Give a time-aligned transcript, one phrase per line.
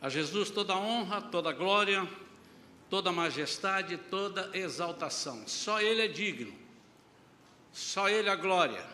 [0.00, 2.08] A Jesus toda honra, toda glória,
[2.88, 5.46] toda majestade, toda exaltação.
[5.46, 6.52] Só Ele é digno.
[7.72, 8.84] Só Ele a glória.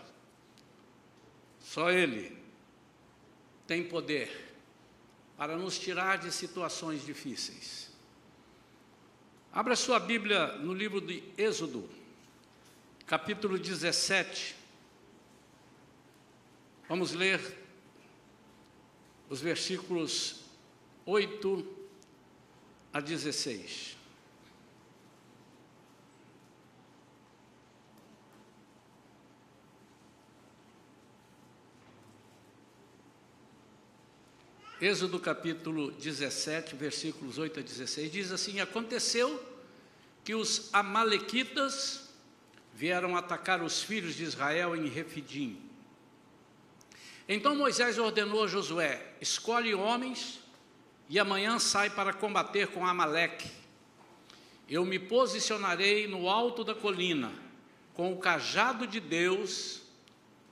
[1.61, 2.37] Só Ele
[3.67, 4.55] tem poder
[5.37, 7.91] para nos tirar de situações difíceis.
[9.53, 11.89] Abra sua Bíblia no livro de Êxodo,
[13.07, 14.57] capítulo 17.
[16.89, 17.41] Vamos ler
[19.29, 20.46] os versículos
[21.09, 21.65] 8
[22.93, 23.97] a 16.
[34.81, 39.41] Êxodo capítulo 17, versículos 8 a 16, diz assim: Aconteceu
[40.25, 42.11] que os Amalequitas
[42.75, 45.63] vieram atacar os filhos de Israel em Refidim.
[47.29, 50.45] Então Moisés ordenou a Josué: Escolhe homens
[51.09, 53.51] e amanhã sai para combater com Amaleque.
[54.69, 57.33] Eu me posicionarei no alto da colina,
[57.95, 59.83] com o cajado de Deus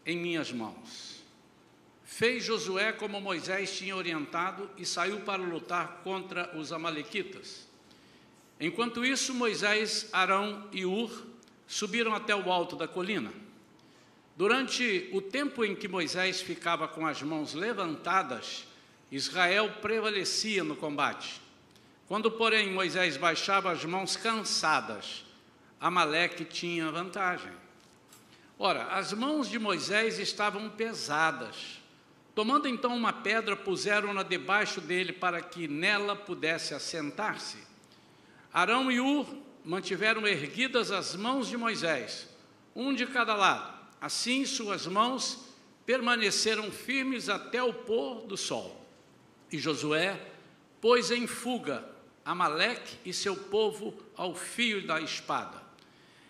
[0.06, 1.22] em minhas mãos.
[2.04, 7.66] Fez Josué como Moisés tinha orientado e saiu para lutar contra os Amalequitas.
[8.60, 11.10] Enquanto isso, Moisés, Arão e Ur
[11.66, 13.32] subiram até o alto da colina.
[14.36, 18.66] Durante o tempo em que Moisés ficava com as mãos levantadas,
[19.16, 21.40] Israel prevalecia no combate.
[22.06, 25.24] Quando, porém, Moisés baixava as mãos cansadas,
[25.80, 27.52] Amaleque tinha vantagem.
[28.58, 31.82] Ora, as mãos de Moisés estavam pesadas
[32.34, 37.58] Tomando então uma pedra, puseram-na debaixo dele para que nela pudesse assentar-se.
[38.52, 39.26] Arão e Ur
[39.64, 42.28] mantiveram erguidas as mãos de Moisés,
[42.74, 43.72] um de cada lado.
[44.00, 45.44] Assim suas mãos
[45.86, 48.83] permaneceram firmes até o pôr do sol.
[49.54, 50.20] E Josué
[50.80, 51.88] pôs em fuga
[52.24, 55.62] Amaleque e seu povo ao fio da espada.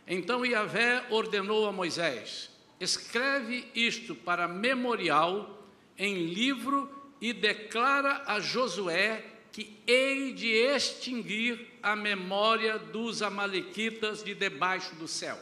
[0.06, 6.86] Então Yahvé ordenou a Moisés: Escreve isto para memorial em livro
[7.18, 15.08] e declara a Josué que hei de extinguir a memória dos Amalequitas de debaixo do
[15.08, 15.38] céu.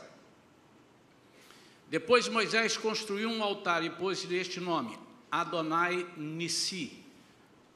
[1.91, 4.97] Depois Moisés construiu um altar e pôs-lhe este nome,
[5.29, 7.02] Adonai Nissi.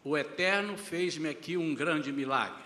[0.09, 2.63] O Eterno fez-me aqui um grande milagre.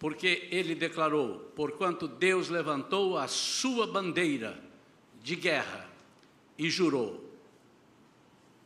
[0.00, 4.60] Porque ele declarou: Porquanto Deus levantou a sua bandeira
[5.22, 5.88] de guerra
[6.58, 7.24] e jurou: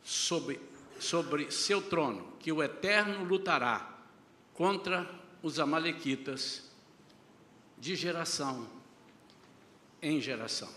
[0.03, 0.59] sobre,
[0.99, 4.03] sobre seu trono, que o Eterno lutará
[4.55, 5.07] contra
[5.43, 6.71] os Amalequitas
[7.77, 8.67] de geração
[10.01, 10.73] em geração.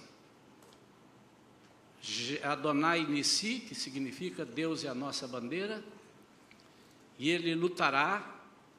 [2.42, 5.82] Adonai Nissi, que significa Deus é a nossa bandeira,
[7.18, 8.36] e ele lutará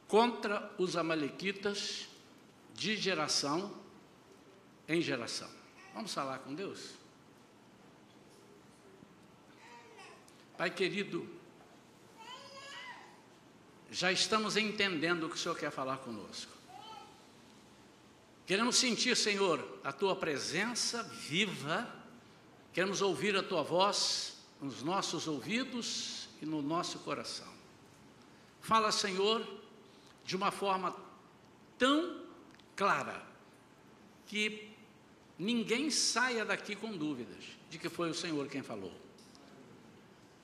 [0.07, 2.07] contra os Amalequitas
[2.73, 3.77] de geração
[4.88, 5.50] em geração.
[5.94, 6.91] Vamos falar com Deus?
[10.57, 11.27] Pai querido,
[13.91, 16.51] já estamos entendendo o que o Senhor quer falar conosco.
[18.45, 21.88] Queremos sentir, Senhor, a tua presença viva,
[22.73, 27.58] queremos ouvir a tua voz nos nossos ouvidos e no nosso coração.
[28.61, 29.45] Fala, Senhor,
[30.23, 30.95] de uma forma
[31.77, 32.23] tão
[32.75, 33.21] clara
[34.27, 34.69] que
[35.37, 38.93] ninguém saia daqui com dúvidas de que foi o Senhor quem falou.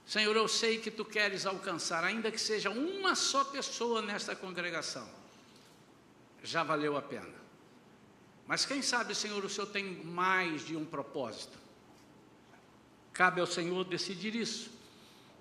[0.06, 5.08] Senhor, eu sei que tu queres alcançar, ainda que seja uma só pessoa nesta congregação,
[6.44, 7.34] já valeu a pena.
[8.46, 11.58] Mas quem sabe, Senhor, o Senhor tem mais de um propósito.
[13.12, 14.70] Cabe ao Senhor decidir isso,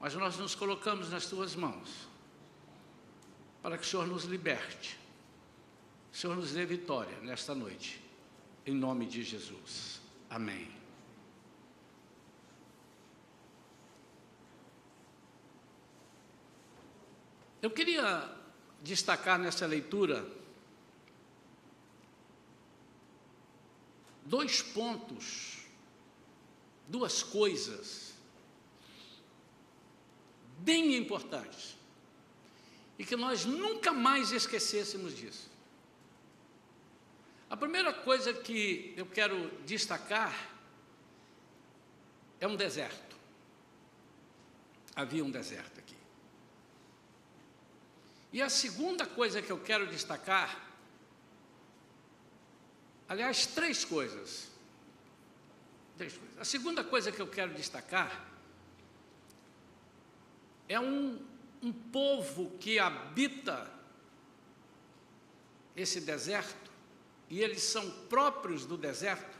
[0.00, 2.08] mas nós nos colocamos nas tuas mãos,
[3.64, 4.98] para que o Senhor nos liberte,
[6.12, 7.98] o Senhor nos dê vitória nesta noite,
[8.66, 10.02] em nome de Jesus.
[10.28, 10.70] Amém.
[17.62, 18.30] Eu queria
[18.82, 20.30] destacar nessa leitura
[24.26, 25.64] dois pontos,
[26.86, 28.12] duas coisas
[30.58, 31.82] bem importantes
[32.98, 35.50] e que nós nunca mais esquecêssemos disso.
[37.50, 40.50] A primeira coisa que eu quero destacar
[42.40, 43.16] é um deserto.
[44.94, 45.96] Havia um deserto aqui.
[48.32, 50.68] E a segunda coisa que eu quero destacar,
[53.08, 54.50] aliás, três coisas.
[55.96, 56.38] Três coisas.
[56.38, 58.28] A segunda coisa que eu quero destacar
[60.68, 61.24] é um,
[61.64, 63.72] um povo que habita
[65.74, 66.70] esse deserto,
[67.30, 69.36] e eles são próprios do deserto,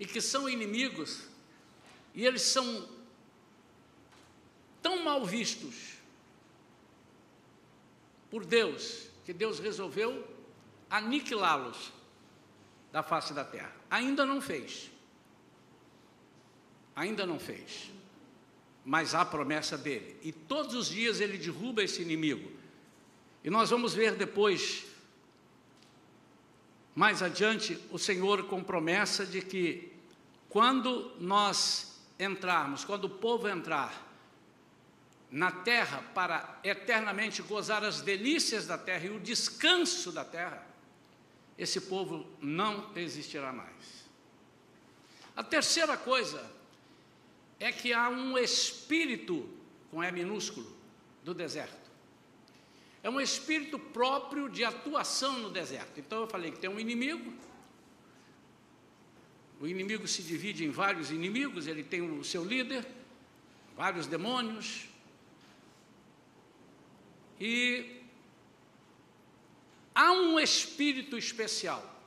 [0.00, 1.28] e que são inimigos,
[2.14, 2.88] e eles são
[4.80, 5.98] tão mal vistos
[8.30, 10.26] por Deus, que Deus resolveu
[10.88, 11.92] aniquilá-los
[12.90, 13.74] da face da terra.
[13.90, 14.90] Ainda não fez.
[16.96, 17.90] Ainda não fez.
[18.84, 20.18] Mas há promessa dele.
[20.22, 22.50] E todos os dias ele derruba esse inimigo.
[23.44, 24.84] E nós vamos ver depois,
[26.94, 29.92] mais adiante, o Senhor com promessa de que
[30.48, 34.10] quando nós entrarmos, quando o povo entrar
[35.30, 40.66] na terra para eternamente gozar as delícias da terra e o descanso da terra,
[41.56, 44.02] esse povo não existirá mais.
[45.34, 46.44] A terceira coisa
[47.62, 49.48] é que há um espírito,
[49.88, 50.70] com E minúsculo,
[51.22, 51.90] do deserto.
[53.04, 56.00] É um espírito próprio de atuação no deserto.
[56.00, 57.32] Então eu falei que tem um inimigo.
[59.60, 62.84] O inimigo se divide em vários inimigos, ele tem o seu líder,
[63.76, 64.88] vários demônios,
[67.40, 68.02] e
[69.94, 72.02] há um espírito especial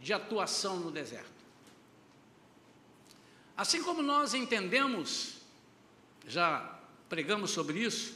[0.00, 1.33] de atuação no deserto.
[3.56, 5.36] Assim como nós entendemos,
[6.26, 6.78] já
[7.08, 8.14] pregamos sobre isso,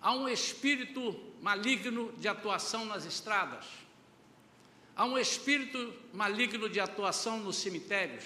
[0.00, 3.66] há um espírito maligno de atuação nas estradas,
[4.96, 8.24] há um espírito maligno de atuação nos cemitérios,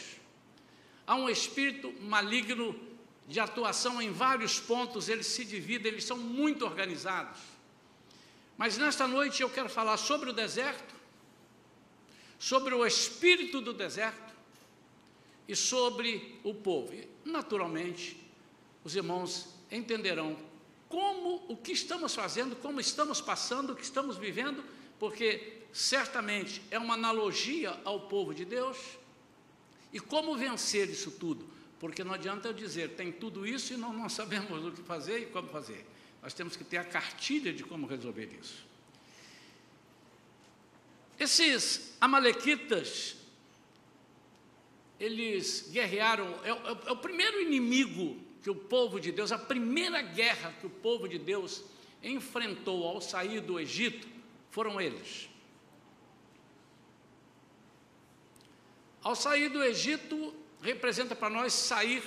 [1.04, 2.78] há um espírito maligno
[3.26, 7.40] de atuação em vários pontos, eles se dividem, eles são muito organizados.
[8.56, 10.94] Mas nesta noite eu quero falar sobre o deserto,
[12.38, 14.31] sobre o espírito do deserto
[15.52, 16.94] e sobre o povo.
[16.94, 18.16] E, naturalmente,
[18.82, 20.36] os irmãos entenderão
[20.88, 24.64] como o que estamos fazendo, como estamos passando, o que estamos vivendo,
[24.98, 28.78] porque certamente é uma analogia ao povo de Deus.
[29.92, 31.46] E como vencer isso tudo?
[31.78, 35.18] Porque não adianta eu dizer, tem tudo isso e não, não sabemos o que fazer
[35.18, 35.86] e como fazer.
[36.22, 38.64] Nós temos que ter a cartilha de como resolver isso.
[41.18, 43.16] Esses amalequitas,
[45.02, 50.00] eles guerrearam, é, é, é, o primeiro inimigo que o povo de Deus, a primeira
[50.00, 51.64] guerra que o povo de Deus
[52.02, 54.06] enfrentou ao sair do Egito,
[54.50, 55.28] foram eles.
[59.02, 62.02] Ao sair do Egito, representa para nós sair,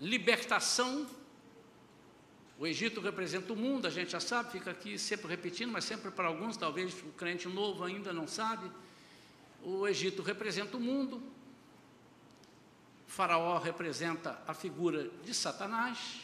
[0.00, 1.08] libertação
[2.60, 6.10] o Egito representa o mundo, a gente já sabe, fica aqui sempre repetindo, mas sempre
[6.10, 8.70] para alguns, talvez o crente novo ainda não sabe.
[9.62, 11.22] O Egito representa o mundo,
[13.10, 16.20] Faraó representa a figura de Satanás.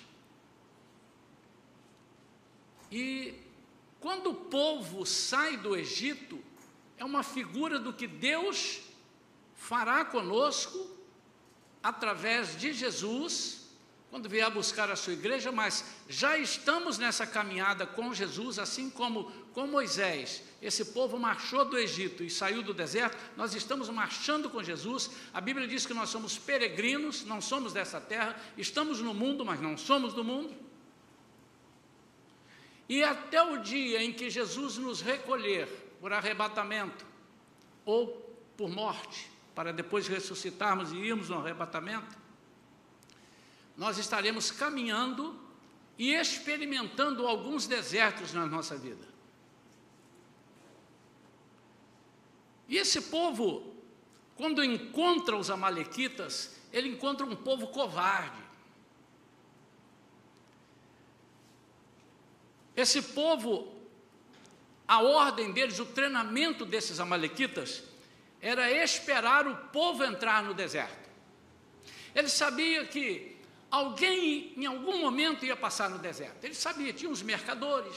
[2.93, 3.35] E
[3.99, 6.39] quando o povo sai do Egito,
[6.97, 8.83] é uma figura do que Deus
[9.57, 10.97] fará conosco
[11.83, 13.67] através de Jesus
[14.09, 19.33] quando vier buscar a sua igreja, mas já estamos nessa caminhada com Jesus, assim como
[19.57, 20.43] com Moisés.
[20.61, 25.11] Esse povo marchou do Egito e saiu do deserto, nós estamos marchando com Jesus.
[25.33, 29.59] A Bíblia diz que nós somos peregrinos, não somos dessa terra, estamos no mundo, mas
[29.59, 30.55] não somos do mundo.
[32.87, 35.67] E até o dia em que Jesus nos recolher
[36.03, 37.07] por arrebatamento
[37.87, 38.09] ou
[38.59, 42.15] por morte, para depois ressuscitarmos e irmos no arrebatamento,
[43.75, 45.35] nós estaremos caminhando
[45.99, 49.16] e experimentando alguns desertos na nossa vida.
[52.69, 53.75] E esse povo,
[54.37, 58.45] quando encontra os Amalequitas, ele encontra um povo covarde.
[62.77, 63.75] Esse povo,
[64.87, 67.83] a ordem deles, o treinamento desses Amalequitas,
[68.41, 71.09] era esperar o povo entrar no deserto.
[72.15, 73.37] Ele sabia que
[73.71, 76.45] alguém em algum momento ia passar no deserto.
[76.45, 77.97] Ele sabia, tinha os mercadores,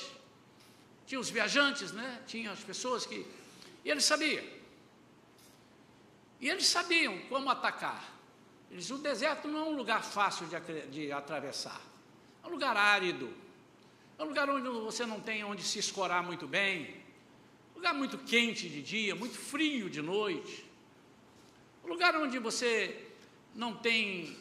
[1.06, 2.22] tinha os viajantes, né?
[2.26, 3.26] tinha as pessoas que.
[3.84, 4.59] E ele sabia.
[6.40, 8.18] E eles sabiam como atacar.
[8.72, 11.82] Eles, o deserto não é um lugar fácil de, de atravessar.
[12.44, 13.34] É um lugar árido.
[14.18, 16.96] É um lugar onde você não tem onde se escorar muito bem.
[17.74, 20.66] Um lugar muito quente de dia, muito frio de noite.
[21.84, 23.08] Um lugar onde você
[23.56, 24.38] não tem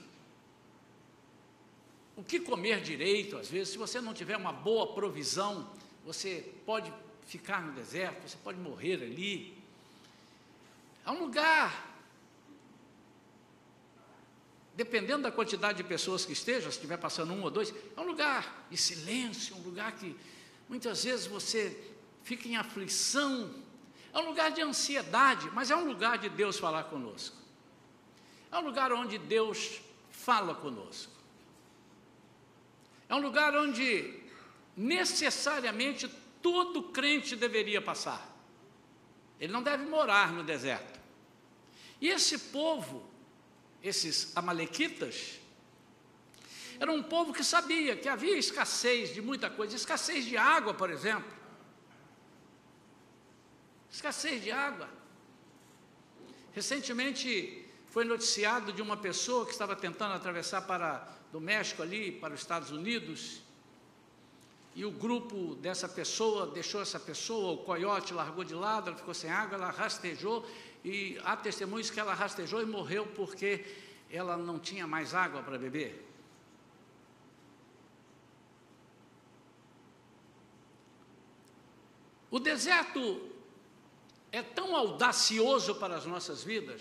[2.17, 5.71] o que comer direito, às vezes, se você não tiver uma boa provisão,
[6.05, 6.93] você pode
[7.27, 9.57] ficar no deserto, você pode morrer ali.
[11.07, 11.88] É um lugar
[14.79, 18.07] dependendo da quantidade de pessoas que estejam, se estiver passando um ou dois, é um
[18.07, 20.17] lugar de silêncio, um lugar que
[20.69, 21.77] muitas vezes você
[22.23, 23.53] fica em aflição,
[24.13, 27.37] é um lugar de ansiedade, mas é um lugar de Deus falar conosco.
[28.53, 29.81] É um lugar onde Deus
[30.13, 31.13] fala conosco.
[33.09, 34.15] É um lugar onde
[34.77, 36.09] necessariamente
[36.41, 38.25] todo crente deveria passar.
[39.41, 41.01] Ele não deve morar no deserto.
[42.01, 43.08] E esse povo
[43.83, 45.39] esses amalequitas,
[46.81, 50.91] era um povo que sabia que havia escassez de muita coisa, escassez de água, por
[50.91, 51.33] exemplo.
[53.91, 54.89] Escassez de água.
[56.53, 62.35] Recentemente foi noticiado de uma pessoa que estava tentando atravessar para do México ali para
[62.35, 63.43] os Estados Unidos.
[64.75, 69.13] E o grupo dessa pessoa deixou essa pessoa, o coiote largou de lado, ela ficou
[69.13, 70.47] sem água, ela rastejou
[70.89, 73.65] e há testemunhos que ela rastejou e morreu porque
[74.11, 76.07] ela não tinha mais água para beber.
[82.31, 83.21] O deserto
[84.33, 86.81] é tão audacioso para as nossas vidas.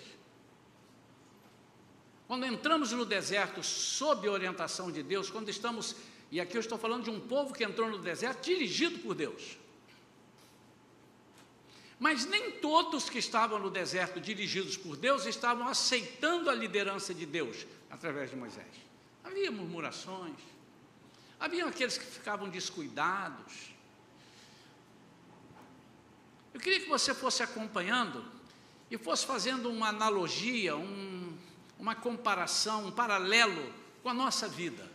[2.27, 5.95] Quando entramos no deserto sob a orientação de Deus, quando estamos,
[6.31, 9.57] e aqui eu estou falando de um povo que entrou no deserto dirigido por Deus.
[11.99, 17.25] Mas nem todos que estavam no deserto dirigidos por Deus estavam aceitando a liderança de
[17.25, 18.67] Deus através de Moisés.
[19.23, 20.37] Havia murmurações,
[21.39, 23.71] havia aqueles que ficavam descuidados.
[26.53, 28.23] Eu queria que você fosse acompanhando
[28.89, 31.37] e fosse fazendo uma analogia, um,
[31.79, 33.73] uma comparação, um paralelo
[34.03, 34.89] com a nossa vida.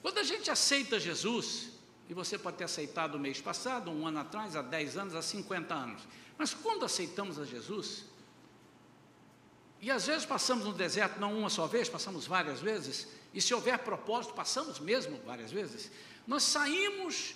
[0.00, 1.73] Quando a gente aceita Jesus,
[2.14, 6.02] você pode ter aceitado mês passado, um ano atrás, há 10 anos, há 50 anos.
[6.38, 8.04] Mas quando aceitamos a Jesus,
[9.80, 13.52] e às vezes passamos no deserto não uma só vez, passamos várias vezes, e se
[13.52, 15.90] houver propósito, passamos mesmo várias vezes,
[16.26, 17.34] nós saímos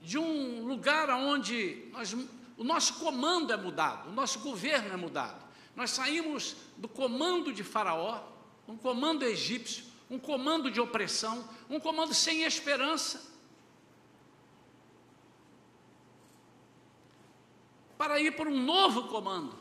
[0.00, 2.12] de um lugar onde nós,
[2.56, 5.44] o nosso comando é mudado, o nosso governo é mudado.
[5.74, 8.22] Nós saímos do comando de Faraó,
[8.66, 13.26] um comando egípcio, um comando de opressão, um comando sem esperança.
[17.96, 19.58] Para ir para um novo comando.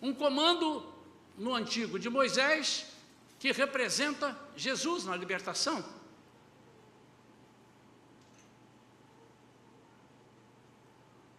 [0.00, 0.86] Um comando
[1.36, 2.86] no antigo de Moisés,
[3.38, 5.84] que representa Jesus na libertação.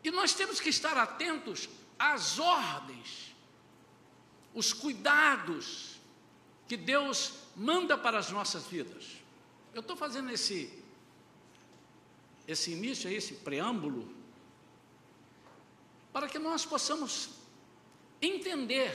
[0.03, 3.36] E nós temos que estar atentos às ordens,
[4.53, 5.90] os cuidados,
[6.71, 9.03] que Deus manda para as nossas vidas.
[9.73, 10.71] Eu estou fazendo esse,
[12.47, 14.09] esse início, esse preâmbulo,
[16.13, 17.31] para que nós possamos
[18.21, 18.89] entender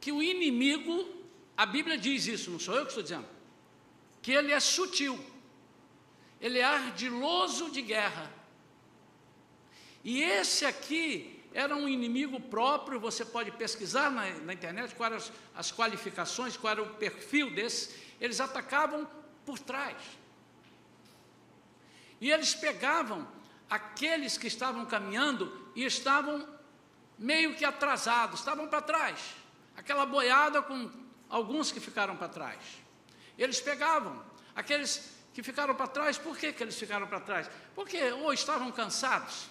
[0.00, 1.08] que o inimigo,
[1.56, 3.28] a Bíblia diz isso, não sou eu que estou dizendo,
[4.20, 5.16] que ele é sutil,
[6.40, 8.28] ele é ardiloso de guerra.
[10.02, 15.22] E esse aqui era um inimigo próprio, você pode pesquisar na, na internet quais eram
[15.22, 19.08] as, as qualificações, qual era o perfil desses, eles atacavam
[19.46, 19.96] por trás.
[22.20, 23.26] E eles pegavam
[23.70, 26.46] aqueles que estavam caminhando e estavam
[27.16, 29.20] meio que atrasados, estavam para trás.
[29.76, 30.90] Aquela boiada com
[31.28, 32.58] alguns que ficaram para trás.
[33.38, 34.20] Eles pegavam
[34.56, 37.50] aqueles que ficaram para trás, por que, que eles ficaram para trás?
[37.74, 39.48] Porque ou estavam cansados,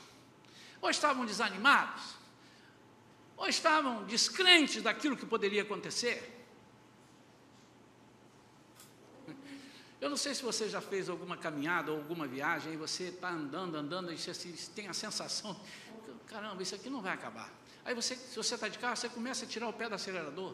[0.84, 2.04] ou estavam desanimados,
[3.38, 6.46] ou estavam descrentes daquilo que poderia acontecer.
[10.02, 13.30] Eu não sei se você já fez alguma caminhada ou alguma viagem e você está
[13.30, 14.34] andando, andando e você
[14.76, 15.58] tem a sensação,
[16.28, 17.50] caramba, isso aqui não vai acabar.
[17.86, 20.54] Aí você, se você está de carro, você começa a tirar o pé do acelerador.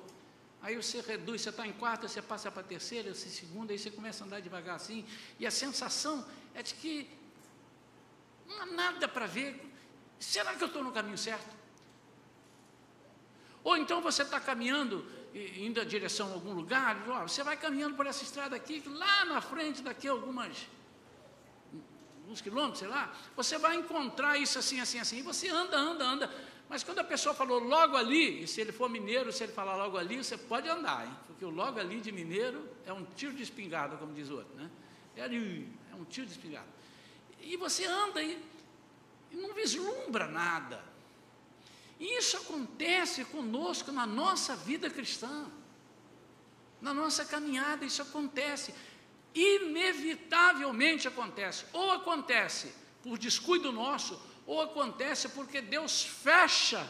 [0.62, 3.90] Aí você reduz, você está em quarta, você passa para terceira, você segunda, aí você
[3.90, 5.04] começa a andar devagar assim.
[5.40, 7.10] E a sensação é de que
[8.46, 9.69] não há nada para ver,
[10.20, 11.58] Será que eu estou no caminho certo?
[13.64, 16.96] Ou então você está caminhando, indo em direção a algum lugar,
[17.28, 20.68] você vai caminhando por essa estrada aqui, lá na frente, daqui a algumas,
[22.22, 26.04] alguns quilômetros, sei lá, você vai encontrar isso assim, assim, assim, e você anda, anda,
[26.04, 26.50] anda.
[26.70, 29.76] Mas quando a pessoa falou logo ali, e se ele for mineiro, se ele falar
[29.76, 31.14] logo ali, você pode andar, hein?
[31.40, 34.54] porque o logo ali de mineiro é um tiro de espingarda, como diz o outro,
[34.56, 34.70] né?
[35.16, 36.68] É, ali, é um tiro de espingarda.
[37.40, 38.38] E você anda e
[39.36, 40.84] não vislumbra nada.
[42.00, 45.48] E isso acontece conosco na nossa vida cristã,
[46.82, 48.74] na nossa caminhada, isso acontece.
[49.36, 51.66] Inevitavelmente acontece.
[51.74, 56.88] Ou acontece por descuido nosso, ou acontece porque Deus fecha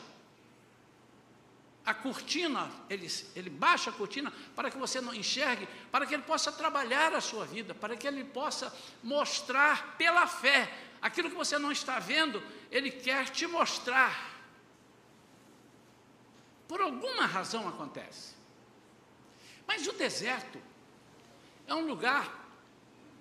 [1.85, 6.21] a cortina, ele, ele baixa a cortina para que você não enxergue, para que ele
[6.21, 11.57] possa trabalhar a sua vida, para que ele possa mostrar pela fé aquilo que você
[11.57, 12.41] não está vendo,
[12.71, 14.37] ele quer te mostrar.
[16.67, 18.35] Por alguma razão acontece.
[19.67, 20.59] Mas o deserto
[21.67, 22.37] é um lugar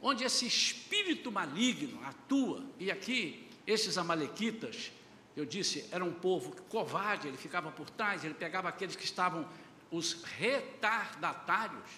[0.00, 4.92] onde esse espírito maligno atua, e aqui esses amalequitas
[5.37, 9.49] eu disse, era um povo covarde, ele ficava por trás, ele pegava aqueles que estavam
[9.88, 11.88] os retardatários,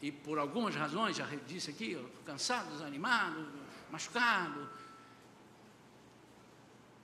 [0.00, 3.46] e por algumas razões, já disse aqui, cansado, desanimado,
[3.90, 4.66] machucado.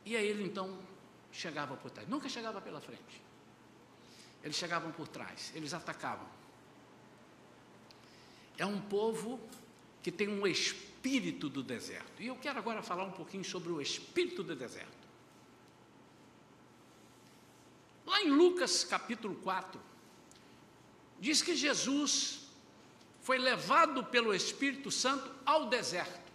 [0.06, 0.78] E aí ele então
[1.32, 3.20] chegava por trás, nunca chegava pela frente.
[4.42, 6.28] Eles chegavam por trás, eles atacavam.
[8.56, 9.40] É um povo
[10.02, 12.22] que tem um espírito do deserto.
[12.22, 15.06] E eu quero agora falar um pouquinho sobre o espírito do deserto.
[18.06, 19.80] Lá em Lucas capítulo 4,
[21.18, 22.46] diz que Jesus
[23.20, 26.25] foi levado pelo Espírito Santo ao deserto.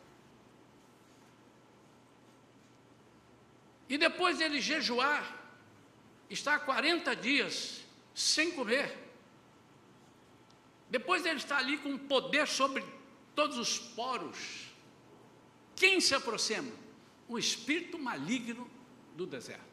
[3.92, 5.24] E depois dele jejuar,
[6.30, 7.82] está 40 dias
[8.16, 8.98] sem comer.
[10.90, 12.86] Depois dele estar ali com poder sobre
[13.36, 14.72] todos os poros.
[15.76, 16.72] Quem se aproxima?
[17.28, 18.70] O espírito maligno
[19.16, 19.72] do deserto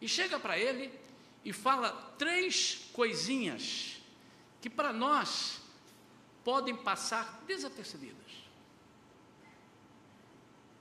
[0.00, 0.92] e chega para ele
[1.44, 4.00] e fala três coisinhas
[4.60, 5.60] que para nós
[6.44, 8.47] podem passar desapercebidas.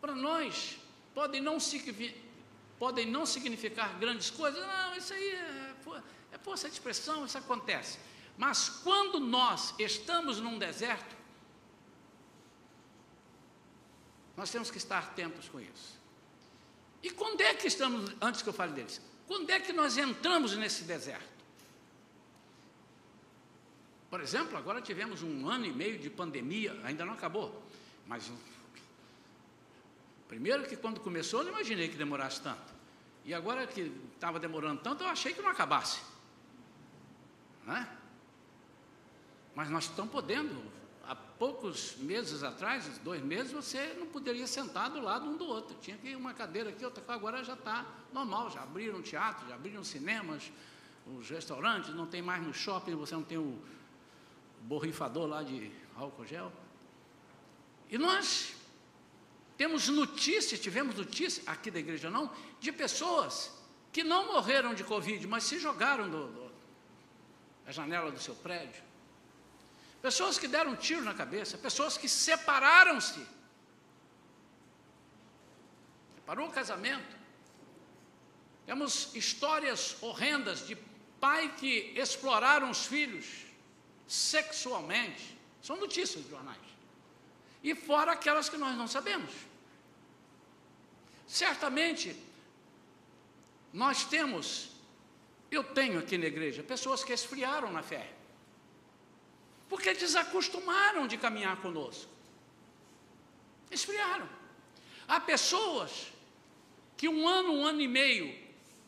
[0.07, 0.77] Para nós
[1.13, 1.57] podem não,
[2.79, 5.75] podem não significar grandes coisas, não, isso aí é,
[6.33, 7.99] é de expressão, isso acontece.
[8.37, 11.13] Mas quando nós estamos num deserto,
[14.37, 15.99] nós temos que estar atentos com isso.
[17.03, 20.55] E quando é que estamos, antes que eu fale deles, quando é que nós entramos
[20.55, 21.43] nesse deserto?
[24.09, 27.61] Por exemplo, agora tivemos um ano e meio de pandemia, ainda não acabou,
[28.07, 28.31] mas
[30.27, 32.77] primeiro que quando começou eu não imaginei que demorasse tanto.
[33.25, 35.99] E agora que estava demorando tanto, eu achei que não acabasse.
[37.65, 37.85] Né?
[39.53, 40.55] Mas nós estamos podendo
[41.05, 45.75] há poucos meses atrás, dois meses, você não poderia sentar do lado um do outro.
[45.81, 49.55] Tinha que ir uma cadeira aqui, outra agora já está normal, já abriram teatro, já
[49.55, 50.51] abriram cinemas,
[51.05, 53.61] os restaurantes, não tem mais no shopping, você não tem o
[54.61, 56.51] borrifador lá de álcool gel.
[57.89, 58.56] E nós
[59.57, 63.51] temos notícias, tivemos notícias, aqui da igreja não, de pessoas
[63.91, 66.51] que não morreram de Covid, mas se jogaram do, do,
[67.65, 68.87] da janela do seu prédio
[70.01, 73.25] pessoas que deram tiro na cabeça, pessoas que separaram-se.
[76.15, 77.15] Separou o casamento.
[78.65, 80.75] Temos histórias horrendas de
[81.19, 83.25] pai que exploraram os filhos
[84.07, 85.37] sexualmente.
[85.61, 86.67] São notícias de jornais.
[87.63, 89.31] E fora aquelas que nós não sabemos.
[91.27, 92.15] Certamente,
[93.73, 94.69] nós temos,
[95.51, 98.17] eu tenho aqui na igreja, pessoas que esfriaram na fé
[99.69, 102.09] porque desacostumaram de caminhar conosco.
[103.69, 104.27] Esfriaram.
[105.07, 106.07] Há pessoas
[106.95, 108.33] que um ano, um ano e meio,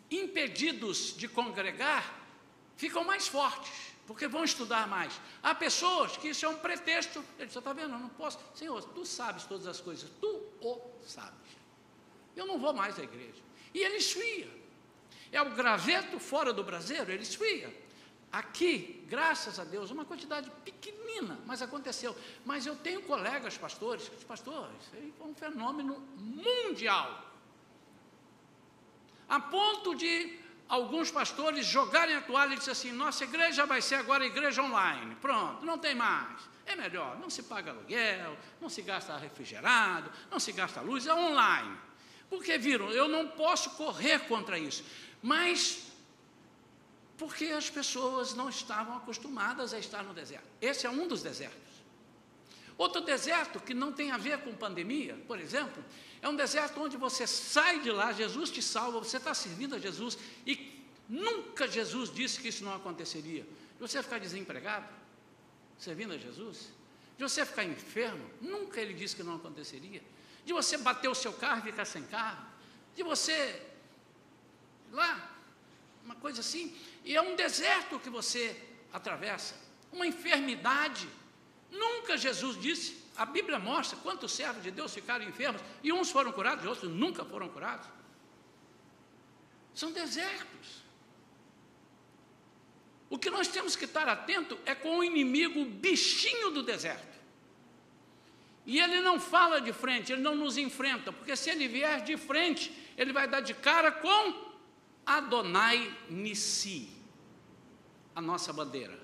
[0.09, 2.17] impedidos de congregar,
[2.75, 5.21] ficam mais fortes, porque vão estudar mais.
[5.43, 7.23] Há pessoas que isso é um pretexto.
[7.37, 8.39] Ele diz, está vendo, eu não posso.
[8.55, 10.27] Senhor, tu sabes todas as coisas, tu
[10.61, 11.51] o sabes.
[12.35, 13.39] Eu não vou mais à igreja.
[13.71, 14.49] E ele esfria.
[15.31, 17.71] É o graveto fora do braseiro, ele esfria.
[18.31, 22.17] Aqui, graças a Deus, uma quantidade pequenina, mas aconteceu.
[22.43, 27.25] Mas eu tenho colegas pastores, pastores, isso aí é um fenômeno mundial.
[29.29, 30.38] A ponto de
[30.69, 35.15] alguns pastores jogarem a toalha e dizer assim: nossa igreja vai ser agora igreja online.
[35.15, 36.47] Pronto, não tem mais.
[36.65, 41.13] É melhor, não se paga aluguel, não se gasta refrigerado, não se gasta luz, é
[41.13, 41.75] online.
[42.29, 44.85] Porque viram, eu não posso correr contra isso.
[45.21, 45.87] Mas
[47.17, 50.45] porque as pessoas não estavam acostumadas a estar no deserto.
[50.61, 51.57] Esse é um dos desertos.
[52.77, 55.83] Outro deserto que não tem a ver com pandemia, por exemplo,
[56.21, 59.79] é um deserto onde você sai de lá, Jesus te salva, você está servindo a
[59.79, 63.43] Jesus e nunca Jesus disse que isso não aconteceria.
[63.43, 64.87] De você ficar desempregado,
[65.77, 66.69] servindo a Jesus,
[67.17, 70.03] de você ficar enfermo, nunca ele disse que não aconteceria.
[70.45, 72.45] De você bater o seu carro e ficar sem carro,
[72.95, 73.65] de você
[74.91, 75.35] lá,
[76.03, 79.55] uma coisa assim, e é um deserto que você atravessa,
[79.91, 81.07] uma enfermidade.
[81.71, 86.31] Nunca Jesus disse, a Bíblia mostra quantos servos de Deus ficaram enfermos e uns foram
[86.31, 87.85] curados e outros nunca foram curados.
[89.75, 90.85] São desertos.
[93.09, 97.19] O que nós temos que estar atento é com o inimigo, o bichinho do deserto.
[98.65, 102.15] E ele não fala de frente, ele não nos enfrenta, porque se ele vier de
[102.15, 104.49] frente, ele vai dar de cara com
[105.05, 106.87] Adonai Nissi,
[108.15, 108.97] a nossa bandeira.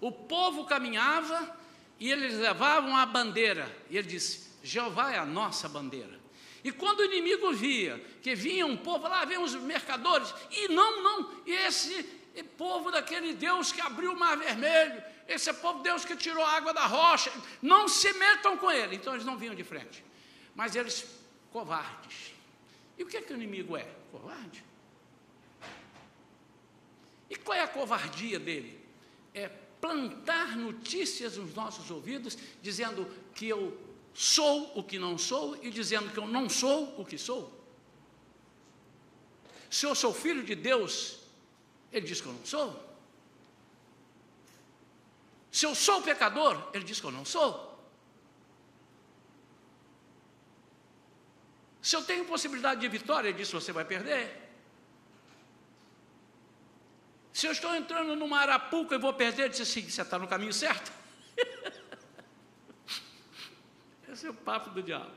[0.00, 1.65] O povo caminhava
[1.98, 6.20] e eles levavam a bandeira, e ele disse: Jeová é a nossa bandeira.
[6.62, 11.02] E quando o inimigo via que vinha um povo, lá vem os mercadores, e não,
[11.02, 12.02] não, e esse
[12.58, 16.52] povo daquele Deus que abriu o mar vermelho, esse é povo Deus que tirou a
[16.52, 17.32] água da rocha,
[17.62, 18.96] não se metam com ele.
[18.96, 20.04] Então eles não vinham de frente,
[20.54, 21.06] mas eles
[21.52, 22.32] covardes.
[22.98, 23.88] E o que é que o inimigo é?
[24.10, 24.64] Covarde.
[27.28, 28.80] E qual é a covardia dele?
[29.34, 33.78] É plantar notícias nos nossos ouvidos, dizendo que eu
[34.14, 37.52] sou o que não sou e dizendo que eu não sou o que sou.
[39.70, 41.18] Se eu sou filho de Deus,
[41.92, 42.86] ele diz que eu não sou.
[45.50, 47.66] Se eu sou pecador, ele diz que eu não sou.
[51.82, 54.45] Se eu tenho possibilidade de vitória, ele diz que você vai perder.
[57.36, 60.26] Se eu estou entrando numa arapuca e vou perder, ele diz assim: você está no
[60.26, 60.90] caminho certo?
[64.08, 65.12] Esse é o papo do diabo.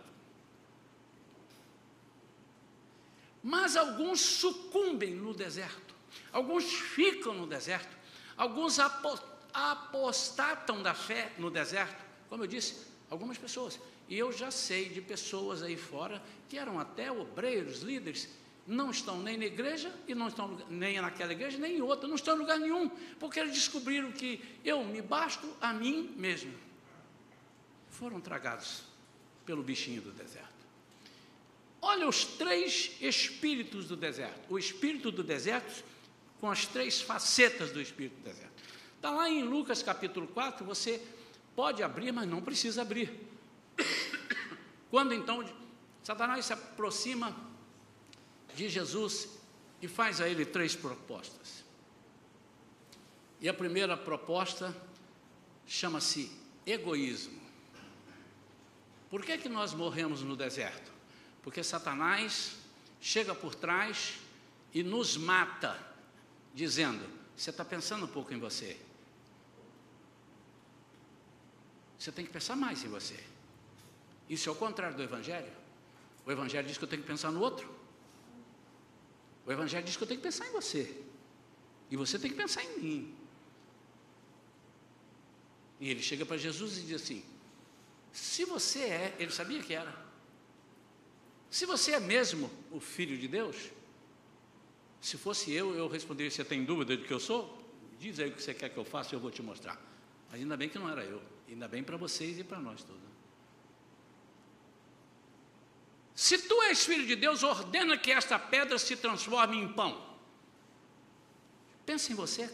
[3.41, 5.95] Mas alguns sucumbem no deserto,
[6.33, 7.95] alguns ficam no deserto,
[8.35, 8.79] alguns
[9.53, 13.79] apostatam da fé no deserto, como eu disse, algumas pessoas.
[14.09, 18.27] E eu já sei de pessoas aí fora que eram até obreiros, líderes,
[18.69, 22.15] não estão nem na igreja e não estão nem naquela igreja, nem em outra, não
[22.15, 22.87] estão em lugar nenhum,
[23.19, 26.53] porque eles descobriram que eu me basto a mim mesmo.
[27.89, 28.83] Foram tragados
[29.43, 30.47] pelo bichinho do deserto.
[31.81, 34.39] Olha os três espíritos do deserto.
[34.47, 35.83] O espírito do deserto
[36.39, 38.63] com as três facetas do espírito do deserto.
[38.95, 41.01] Está lá em Lucas capítulo 4, você
[41.55, 43.11] pode abrir, mas não precisa abrir.
[44.91, 45.43] Quando então
[46.03, 47.48] Satanás se aproxima
[48.55, 49.29] de Jesus
[49.81, 51.63] e faz a ele três propostas.
[53.41, 54.75] E a primeira proposta
[55.65, 56.31] chama-se
[56.65, 57.39] egoísmo.
[59.09, 60.91] Por que, que nós morremos no deserto?
[61.41, 62.57] Porque Satanás
[62.99, 64.19] chega por trás
[64.73, 65.77] e nos mata,
[66.53, 67.03] dizendo:
[67.35, 68.79] Você está pensando um pouco em você.
[71.97, 73.19] Você tem que pensar mais em você.
[74.29, 75.51] Isso é o contrário do Evangelho.
[76.25, 77.78] O Evangelho diz que eu tenho que pensar no outro.
[79.49, 80.95] O Evangelho diz que eu tenho que pensar em você.
[81.89, 83.15] E você tem que pensar em mim.
[85.79, 87.23] E ele chega para Jesus e diz assim:
[88.13, 89.91] se você é, ele sabia que era.
[91.49, 93.71] Se você é mesmo o filho de Deus,
[95.01, 97.57] se fosse eu, eu responderia: Você tem dúvida de que eu sou?
[97.99, 99.81] Diz aí o que você quer que eu faça e eu vou te mostrar.
[100.29, 103.08] Mas ainda bem que não era eu, ainda bem para vocês e para nós todos.
[106.19, 110.05] Se tu és filho de Deus, ordena que esta pedra se transforme em pão.
[111.85, 112.53] Pensa em você.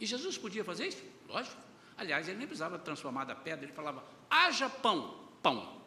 [0.00, 1.04] E Jesus podia fazer isso?
[1.28, 1.56] Lógico.
[1.96, 5.80] Aliás, ele nem precisava transformar da pedra, ele falava: haja pão, pão.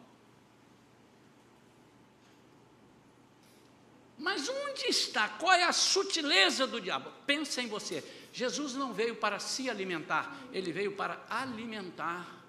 [4.16, 5.28] Mas onde está?
[5.28, 7.12] Qual é a sutileza do diabo?
[7.26, 8.02] Pensa em você.
[8.32, 12.42] Jesus não veio para se alimentar, ele veio para alimentar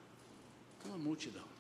[0.86, 1.53] uma multidão.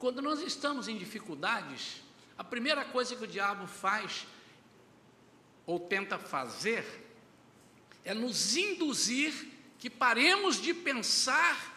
[0.00, 2.02] Quando nós estamos em dificuldades,
[2.38, 4.26] a primeira coisa que o diabo faz
[5.66, 6.86] ou tenta fazer
[8.02, 11.76] é nos induzir que paremos de pensar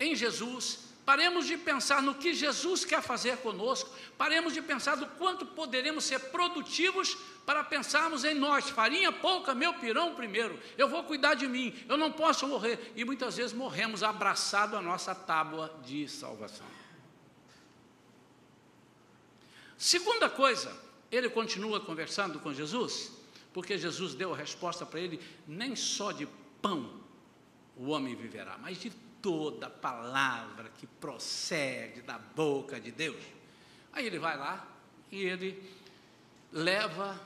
[0.00, 5.06] em Jesus, paremos de pensar no que Jesus quer fazer conosco, paremos de pensar do
[5.06, 7.14] quanto poderemos ser produtivos
[7.44, 11.98] para pensarmos em nós, farinha pouca, meu pirão primeiro, eu vou cuidar de mim, eu
[11.98, 16.77] não posso morrer, e muitas vezes morremos abraçado à nossa tábua de salvação.
[19.78, 20.76] Segunda coisa,
[21.10, 23.12] ele continua conversando com Jesus,
[23.52, 26.26] porque Jesus deu a resposta para ele: nem só de
[26.60, 26.98] pão
[27.76, 28.90] o homem viverá, mas de
[29.22, 33.22] toda palavra que procede da boca de Deus.
[33.92, 34.66] Aí ele vai lá
[35.12, 35.62] e ele
[36.52, 37.18] leva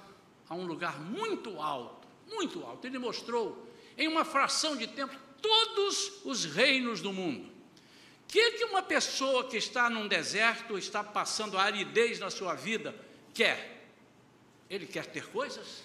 [0.48, 2.86] a um lugar muito alto, muito alto.
[2.86, 7.51] Ele mostrou em uma fração de tempo todos os reinos do mundo.
[8.28, 12.94] Que, que uma pessoa que está num deserto, está passando aridez na sua vida,
[13.34, 13.86] quer?
[14.70, 15.82] Ele quer ter coisas?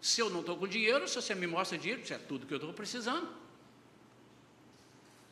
[0.00, 2.52] Se eu não estou com dinheiro, se você me mostra dinheiro, isso é tudo que
[2.52, 3.28] eu estou precisando.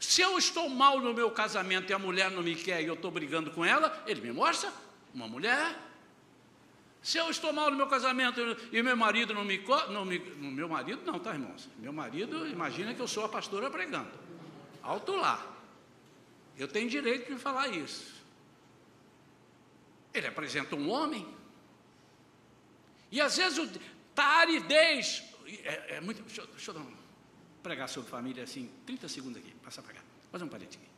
[0.00, 2.94] Se eu estou mal no meu casamento e a mulher não me quer e eu
[2.94, 4.72] estou brigando com ela, ele me mostra
[5.14, 5.78] uma mulher.
[7.00, 8.40] Se eu estou mal no meu casamento
[8.72, 9.58] e meu marido não me,
[9.90, 10.18] não me.
[10.18, 11.68] Meu marido não, tá, irmãos?
[11.78, 14.10] Meu marido, imagina que eu sou a pastora pregando.
[14.82, 15.48] Alto lá.
[16.56, 18.12] Eu tenho direito de falar isso.
[20.12, 21.26] Ele apresenta um homem.
[23.10, 23.80] E às vezes está
[24.14, 25.22] tá aridez.
[25.46, 26.22] É, é muito.
[26.22, 26.94] Deixa, deixa eu dar um,
[27.62, 30.00] pregar sobre família assim, 30 segundos aqui, passa para cá.
[30.30, 30.88] Fazer um parente aqui.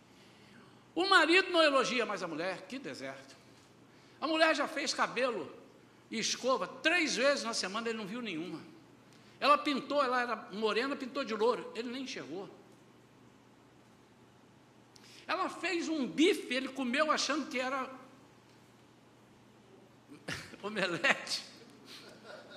[0.94, 3.37] O marido não elogia mais a mulher, que deserto.
[4.20, 5.53] A mulher já fez cabelo
[6.11, 8.61] e escova três vezes na semana, ele não viu nenhuma.
[9.40, 12.49] Ela pintou, ela era morena, pintou de louro, ele nem enxergou.
[15.27, 17.91] Ela fez um bife, ele comeu achando que era
[20.63, 21.45] omelete.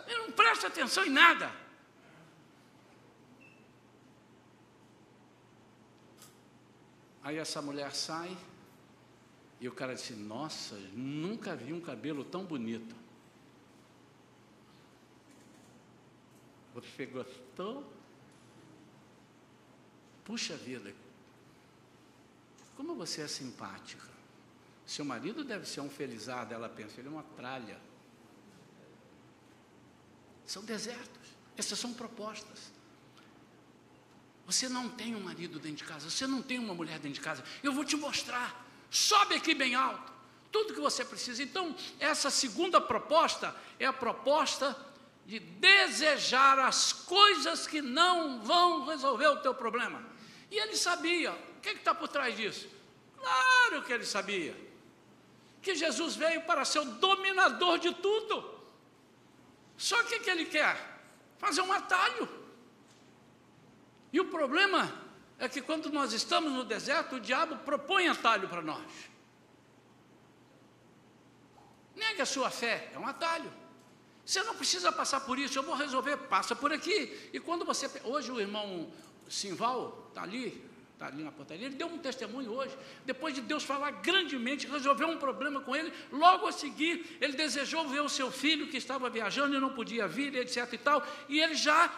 [0.07, 1.51] Ele não presta atenção em nada.
[7.23, 8.37] Aí essa mulher sai
[9.59, 12.95] e o cara disse: Nossa, nunca vi um cabelo tão bonito.
[16.73, 17.91] Você gostou?
[20.23, 20.93] Puxa vida,
[22.77, 24.07] como você é simpática.
[24.85, 27.77] Seu marido deve ser um felizardo, ela pensa, ele é uma tralha.
[30.45, 31.27] São desertos.
[31.57, 32.71] Essas são propostas.
[34.45, 37.19] Você não tem um marido dentro de casa, você não tem uma mulher dentro de
[37.19, 37.43] casa.
[37.61, 38.65] Eu vou te mostrar.
[38.89, 40.13] Sobe aqui bem alto.
[40.51, 41.43] Tudo que você precisa.
[41.43, 44.77] Então, essa segunda proposta é a proposta
[45.25, 50.01] de desejar as coisas que não vão resolver o teu problema.
[50.49, 51.37] E ele sabia.
[51.73, 52.69] Que está por trás disso?
[53.17, 54.55] Claro que ele sabia.
[55.61, 58.57] Que Jesus veio para ser o dominador de tudo.
[59.77, 60.77] Só que o que ele quer?
[61.37, 62.27] Fazer um atalho.
[64.13, 64.91] E o problema
[65.37, 68.89] é que quando nós estamos no deserto, o diabo propõe atalho para nós.
[71.95, 73.51] Nega a sua fé, é um atalho.
[74.25, 77.29] Você não precisa passar por isso, eu vou resolver, passa por aqui.
[77.33, 77.89] E quando você.
[78.03, 78.91] Hoje o irmão
[79.29, 80.63] Simval está ali,
[80.97, 85.07] está ali na portaria, ele deu um testemunho hoje, depois de Deus falar grandemente, resolveu
[85.07, 89.07] um problema com ele, logo a seguir, ele desejou ver o seu filho que estava
[89.07, 91.93] viajando e não podia vir, etc e tal, e ele já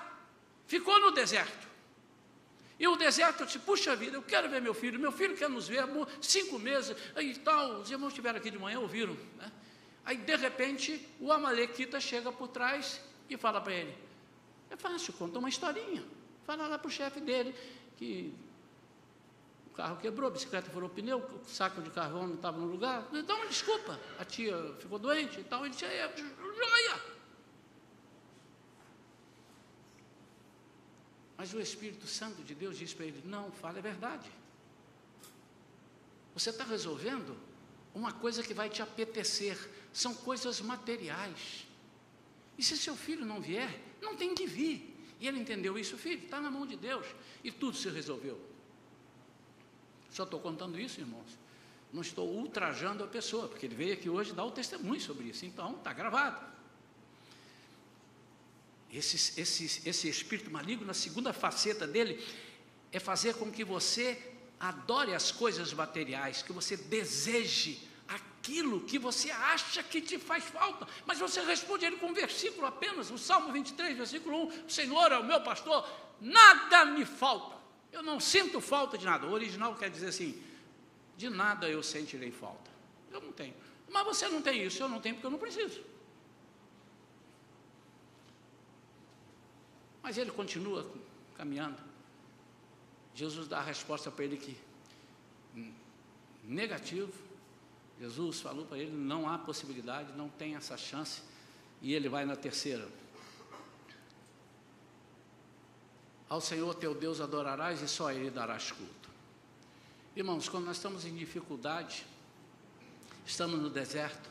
[0.68, 1.70] ficou no deserto.
[2.78, 5.50] E o deserto, eu disse, puxa vida, eu quero ver meu filho, meu filho quer
[5.50, 5.86] nos ver,
[6.22, 9.50] cinco meses, aí tal, os irmãos estiveram aqui de manhã, ouviram, né?
[10.04, 13.96] Aí, de repente, o Amalequita chega por trás e fala para ele,
[14.70, 16.04] é fácil, conta uma historinha,
[16.46, 17.56] fala lá para o chefe dele,
[17.96, 18.34] que
[19.80, 23.08] carro quebrou, a bicicleta furou o pneu, o saco de carvão não estava no lugar,
[23.26, 27.02] dá uma desculpa, a tia ficou doente e tal, ele disse, é, joia,
[31.38, 34.30] Mas o Espírito Santo de Deus diz para ele: não, fala a verdade.
[36.34, 37.38] Você está resolvendo
[37.96, 39.58] uma coisa que vai te apetecer,
[39.94, 41.66] são coisas materiais.
[42.58, 44.94] E se seu filho não vier, não tem que vir.
[45.18, 47.06] E ele entendeu isso, filho, está na mão de Deus.
[47.42, 48.49] E tudo se resolveu.
[50.12, 51.38] Só estou contando isso, irmãos.
[51.92, 55.46] Não estou ultrajando a pessoa, porque ele veio aqui hoje dar o testemunho sobre isso.
[55.46, 56.46] Então, está gravado.
[58.92, 62.24] Esse, esse, esse espírito maligno, a segunda faceta dele,
[62.92, 69.30] é fazer com que você adore as coisas materiais, que você deseje aquilo que você
[69.30, 73.54] acha que te faz falta, mas você responde ele com um versículo apenas, o Salmo
[73.54, 75.88] 23, versículo 1: O Senhor é o meu pastor,
[76.20, 77.56] nada me falta,
[77.92, 79.28] eu não sinto falta de nada.
[79.28, 80.42] O original quer dizer assim:
[81.18, 82.70] de nada eu sentirei falta,
[83.12, 83.56] eu não tenho,
[83.90, 85.82] mas você não tem isso, eu não tenho porque eu não preciso.
[90.02, 90.90] Mas ele continua
[91.36, 91.78] caminhando.
[93.14, 94.58] Jesus dá a resposta para ele que
[96.44, 97.14] negativo.
[98.00, 101.22] Jesus falou para ele: não há possibilidade, não tem essa chance.
[101.82, 102.88] E ele vai na terceira.
[106.30, 109.10] Ao Senhor teu Deus adorarás e só a Ele darás culto.
[110.16, 112.06] Irmãos, quando nós estamos em dificuldade,
[113.26, 114.30] estamos no deserto,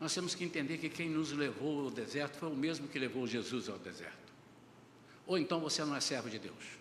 [0.00, 3.26] nós temos que entender que quem nos levou ao deserto foi o mesmo que levou
[3.26, 4.28] Jesus ao deserto
[5.28, 6.77] ou então você não é servo de Deus.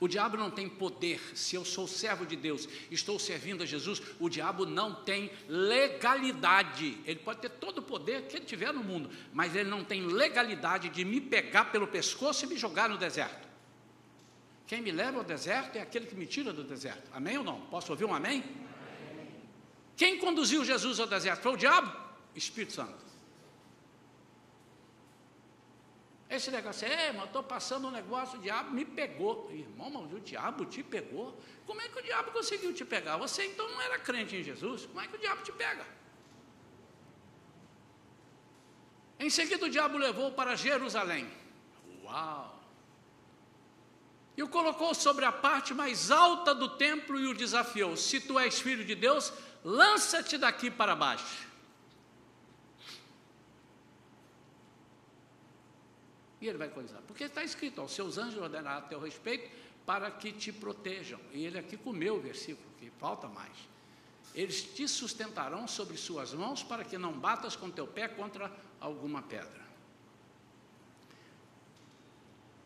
[0.00, 1.20] O diabo não tem poder.
[1.34, 6.98] Se eu sou servo de Deus, estou servindo a Jesus, o diabo não tem legalidade.
[7.04, 10.06] Ele pode ter todo o poder que ele tiver no mundo, mas ele não tem
[10.06, 13.48] legalidade de me pegar pelo pescoço e me jogar no deserto.
[14.66, 17.10] Quem me leva ao deserto é aquele que me tira do deserto.
[17.12, 17.60] Amém ou não?
[17.62, 18.44] Posso ouvir um amém?
[19.10, 19.26] amém.
[19.96, 21.42] Quem conduziu Jesus ao deserto?
[21.42, 21.90] Foi o diabo?
[22.36, 23.07] Espírito Santo.
[26.30, 29.50] Esse negócio, é, mas estou passando um negócio, o diabo me pegou.
[29.50, 31.40] Irmão, mas o diabo te pegou?
[31.66, 33.16] Como é que o diabo conseguiu te pegar?
[33.16, 34.84] Você então não era crente em Jesus?
[34.84, 35.86] Como é que o diabo te pega?
[39.18, 41.30] Em seguida, o diabo levou para Jerusalém.
[42.04, 42.58] Uau!
[44.36, 48.38] E o colocou sobre a parte mais alta do templo e o desafiou: Se tu
[48.38, 49.32] és filho de Deus,
[49.64, 51.47] lança-te daqui para baixo.
[56.40, 57.00] E ele vai coisar.
[57.06, 59.50] Porque está escrito: aos seus anjos ordenará a teu respeito
[59.84, 61.20] para que te protejam.
[61.32, 63.56] E ele aqui comeu o versículo, que falta mais.
[64.34, 69.22] Eles te sustentarão sobre suas mãos para que não batas com teu pé contra alguma
[69.22, 69.66] pedra.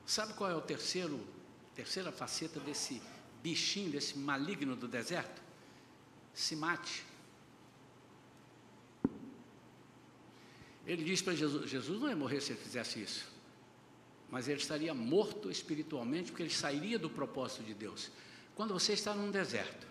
[0.05, 1.25] Sabe qual é o terceiro,
[1.75, 3.01] terceira faceta desse
[3.43, 5.41] bichinho, desse maligno do deserto?
[6.35, 7.05] Se mate.
[10.85, 13.32] Ele diz para Jesus: Jesus não ia morrer se ele fizesse isso
[14.33, 18.11] mas ele estaria morto espiritualmente, porque ele sairia do propósito de Deus.
[18.55, 19.87] Quando você está num deserto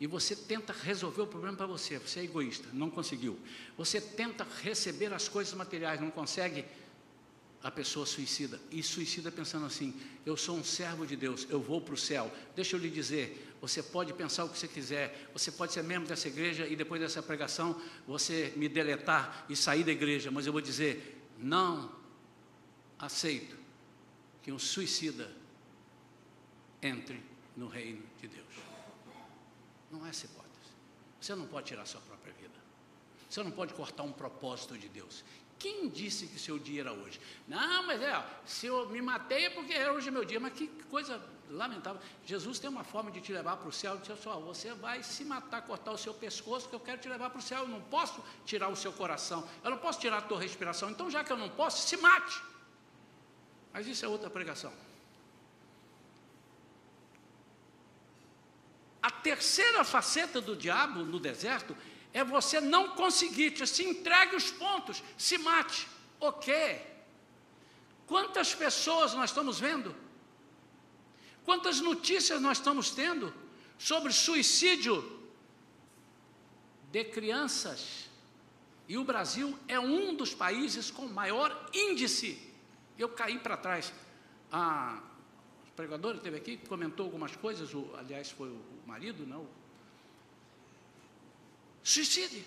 [0.00, 3.38] e você tenta resolver o problema para você, você é egoísta, não conseguiu.
[3.76, 6.64] Você tenta receber as coisas materiais, não consegue,
[7.62, 8.60] a pessoa suicida.
[8.72, 9.94] E suicida pensando assim:
[10.26, 12.32] eu sou um servo de Deus, eu vou para o céu.
[12.56, 16.08] Deixa eu lhe dizer: você pode pensar o que você quiser, você pode ser membro
[16.08, 20.52] dessa igreja e depois dessa pregação você me deletar e sair da igreja, mas eu
[20.52, 21.92] vou dizer: não
[22.98, 23.57] aceito
[24.48, 25.30] que um suicida
[26.80, 27.22] entre
[27.54, 28.46] no reino de Deus.
[29.90, 30.72] Não é essa hipótese.
[31.20, 32.54] Você não pode tirar sua própria vida.
[33.28, 35.22] Você não pode cortar um propósito de Deus.
[35.58, 37.20] Quem disse que seu dia era hoje?
[37.46, 40.40] Não, mas é, se eu me matei é porque hoje é meu dia.
[40.40, 42.00] Mas que coisa lamentável.
[42.24, 43.98] Jesus tem uma forma de te levar para o céu.
[43.98, 47.28] Diz assim, você vai se matar, cortar o seu pescoço, que eu quero te levar
[47.28, 47.64] para o céu.
[47.64, 49.46] Eu não posso tirar o seu coração.
[49.62, 50.88] Eu não posso tirar a tua respiração.
[50.88, 52.42] Então, já que eu não posso, se mate.
[53.72, 54.72] Mas isso é outra pregação.
[59.02, 61.76] A terceira faceta do diabo no deserto
[62.12, 65.86] é você não conseguir, te, se entregue os pontos, se mate.
[66.18, 66.80] O quê?
[68.06, 69.94] Quantas pessoas nós estamos vendo?
[71.44, 73.32] Quantas notícias nós estamos tendo
[73.78, 75.20] sobre suicídio
[76.90, 78.08] de crianças?
[78.88, 82.47] E o Brasil é um dos países com maior índice
[82.98, 83.92] eu caí para trás.
[84.50, 85.00] A
[85.76, 89.46] pregadora esteve aqui, comentou algumas coisas, o, aliás, foi o marido, não?
[91.82, 92.44] Suicídio.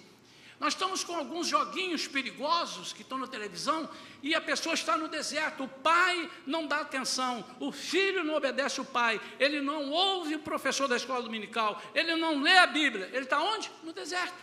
[0.61, 3.89] Nós estamos com alguns joguinhos perigosos que estão na televisão
[4.21, 5.63] e a pessoa está no deserto.
[5.63, 10.39] O pai não dá atenção, o filho não obedece o pai, ele não ouve o
[10.39, 13.07] professor da escola dominical, ele não lê a Bíblia.
[13.07, 13.71] Ele está onde?
[13.83, 14.37] No deserto.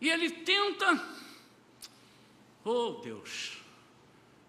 [0.00, 1.00] E ele tenta.
[2.64, 3.61] Oh Deus,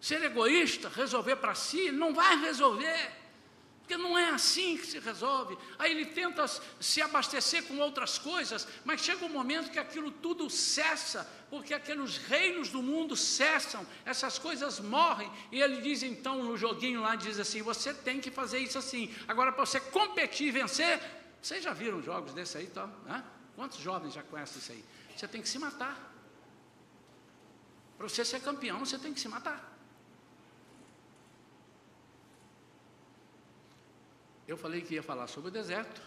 [0.04, 3.10] ser egoísta, resolver para si, não vai resolver,
[3.80, 5.58] porque não é assim que se resolve.
[5.80, 6.46] Aí ele tenta
[6.78, 12.18] se abastecer com outras coisas, mas chega um momento que aquilo tudo cessa, porque aqueles
[12.18, 17.40] reinos do mundo cessam, essas coisas morrem, e ele diz então no joguinho lá, diz
[17.40, 19.10] assim: você tem que fazer isso assim.
[19.26, 21.00] Agora, para você competir e vencer,
[21.42, 22.90] vocês já viram jogos desse aí, tá?
[23.56, 24.84] Quantos jovens já conhecem isso aí?
[25.16, 26.12] Você tem que se matar.
[27.98, 29.73] Para você ser campeão, você tem que se matar.
[34.48, 36.02] Eu falei que ia falar sobre o deserto,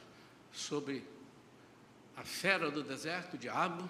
[0.52, 1.04] sobre
[2.16, 3.88] a fera do deserto, o diabo,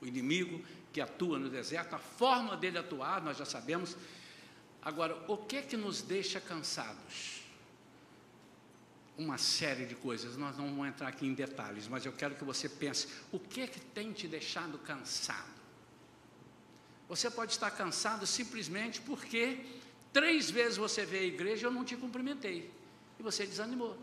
[0.00, 3.96] o inimigo que atua no deserto, a forma dele atuar, nós já sabemos.
[4.82, 7.42] Agora, o que é que nos deixa cansados?
[9.16, 12.44] Uma série de coisas, nós não vamos entrar aqui em detalhes, mas eu quero que
[12.44, 15.54] você pense: o que é que tem te deixado cansado?
[17.08, 19.64] Você pode estar cansado simplesmente porque
[20.12, 22.72] três vezes você veio à igreja e eu não te cumprimentei
[23.18, 23.96] e você desanimou.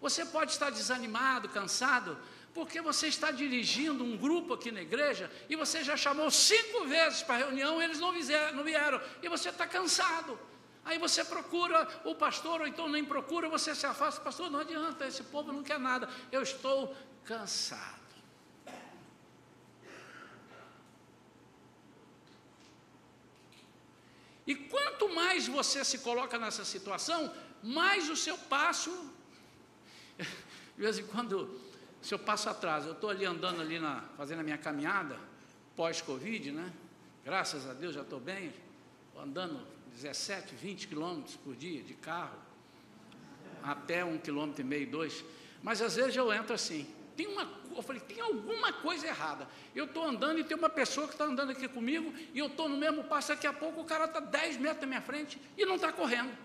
[0.00, 2.18] Você pode estar desanimado, cansado,
[2.52, 7.22] porque você está dirigindo um grupo aqui na igreja e você já chamou cinco vezes
[7.22, 10.38] para a reunião e eles não vieram, não vieram e você está cansado.
[10.84, 15.06] Aí você procura o pastor, ou então nem procura, você se afasta, pastor, não adianta,
[15.06, 18.01] esse povo não quer nada, eu estou cansado.
[24.46, 27.32] E quanto mais você se coloca nessa situação,
[27.62, 28.90] mais o seu passo.
[30.76, 31.60] De vez em quando,
[32.00, 35.18] se eu passo atrás, eu estou ali andando ali na, fazendo a minha caminhada,
[35.76, 36.72] pós-Covid, né?
[37.24, 38.52] Graças a Deus já estou bem,
[39.16, 42.36] andando 17, 20 quilômetros por dia de carro,
[43.62, 45.24] até um quilômetro e meio, dois.
[45.62, 46.86] Mas às vezes eu entro assim,
[47.16, 49.48] tem uma, eu falei, tem alguma coisa errada.
[49.74, 52.68] Eu estou andando e tem uma pessoa que está andando aqui comigo, e eu estou
[52.68, 55.64] no mesmo passo, daqui a pouco o cara está 10 metros na minha frente e
[55.64, 56.36] não está correndo.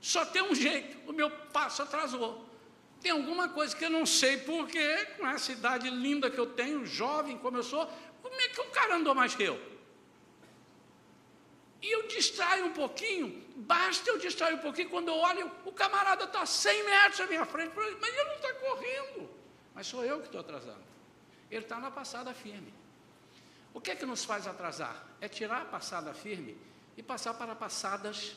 [0.00, 2.46] Só tem um jeito, o meu passo atrasou.
[3.00, 6.84] Tem alguma coisa que eu não sei porquê, com essa idade linda que eu tenho,
[6.86, 7.90] jovem como eu sou,
[8.22, 9.60] como é que o cara andou mais que eu?
[11.82, 16.24] E eu distraio um pouquinho, basta eu distrair um pouquinho, quando eu olho, o camarada
[16.24, 19.39] está 100 metros à minha frente, mas ele não está correndo.
[19.80, 20.82] Mas sou eu que estou atrasando.
[21.50, 22.70] Ele está na passada firme.
[23.72, 25.08] O que é que nos faz atrasar?
[25.22, 26.54] É tirar a passada firme
[26.98, 28.36] e passar para passadas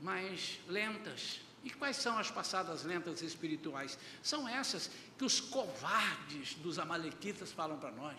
[0.00, 1.42] mais lentas.
[1.62, 3.96] E quais são as passadas lentas espirituais?
[4.20, 8.18] São essas que os covardes dos amalequitas falam para nós.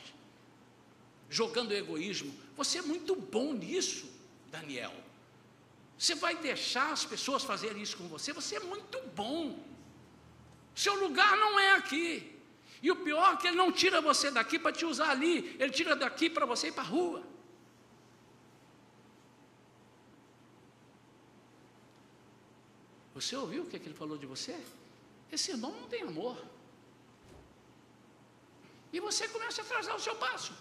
[1.29, 2.33] Jogando egoísmo.
[2.55, 4.09] Você é muito bom nisso,
[4.49, 4.95] Daniel.
[5.99, 8.31] Você vai deixar as pessoas fazerem isso com você?
[8.31, 9.72] Você é muito bom.
[10.75, 12.31] Seu lugar não é aqui.
[12.81, 15.71] E o pior é que ele não tira você daqui para te usar ali, ele
[15.71, 17.23] tira daqui para você ir para a rua.
[23.13, 24.59] Você ouviu o que, é que ele falou de você?
[25.31, 26.37] Esse irmão não tem amor.
[28.91, 30.53] E você começa a atrasar o seu passo.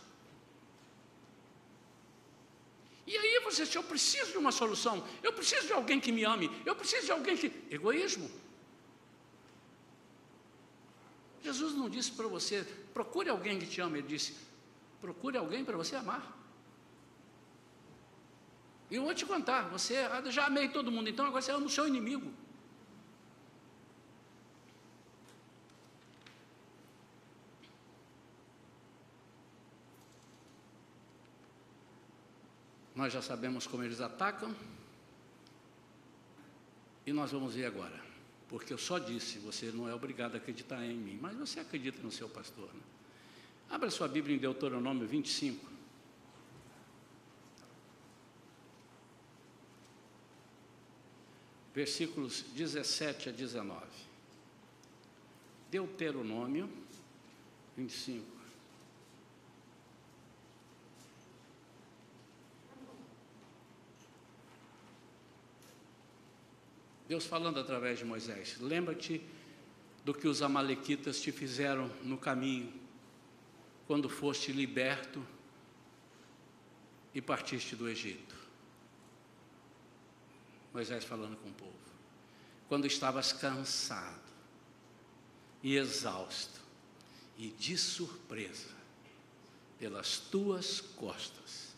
[3.07, 6.25] E aí você diz, eu preciso de uma solução, eu preciso de alguém que me
[6.25, 7.53] ame, eu preciso de alguém que.
[7.71, 8.31] Egoísmo.
[11.43, 12.63] Jesus não disse para você,
[12.95, 14.37] procure alguém que te ame, ele disse,
[15.01, 16.39] procure alguém para você amar.
[18.91, 21.67] E eu vou te contar, você ah, já amei todo mundo, então agora você ama
[21.67, 22.33] o seu inimigo.
[32.95, 34.55] Nós já sabemos como eles atacam.
[37.05, 38.12] E nós vamos ver agora.
[38.53, 42.03] Porque eu só disse, você não é obrigado a acreditar em mim, mas você acredita
[42.03, 42.69] no seu pastor.
[42.75, 42.83] Né?
[43.71, 45.73] Abra sua Bíblia em Deuteronômio 25.
[51.75, 53.87] Versículos 17 a 19.
[55.71, 56.69] Deuteronômio
[57.75, 58.42] 25.
[67.13, 69.21] Deus falando através de Moisés: lembra-te
[70.03, 72.73] do que os Amalequitas te fizeram no caminho,
[73.87, 75.23] quando foste liberto
[77.13, 78.35] e partiste do Egito.
[80.73, 81.77] Moisés falando com o povo.
[82.67, 84.33] Quando estavas cansado
[85.63, 86.63] e exausto,
[87.37, 88.71] e de surpresa,
[89.79, 91.72] pelas tuas costas,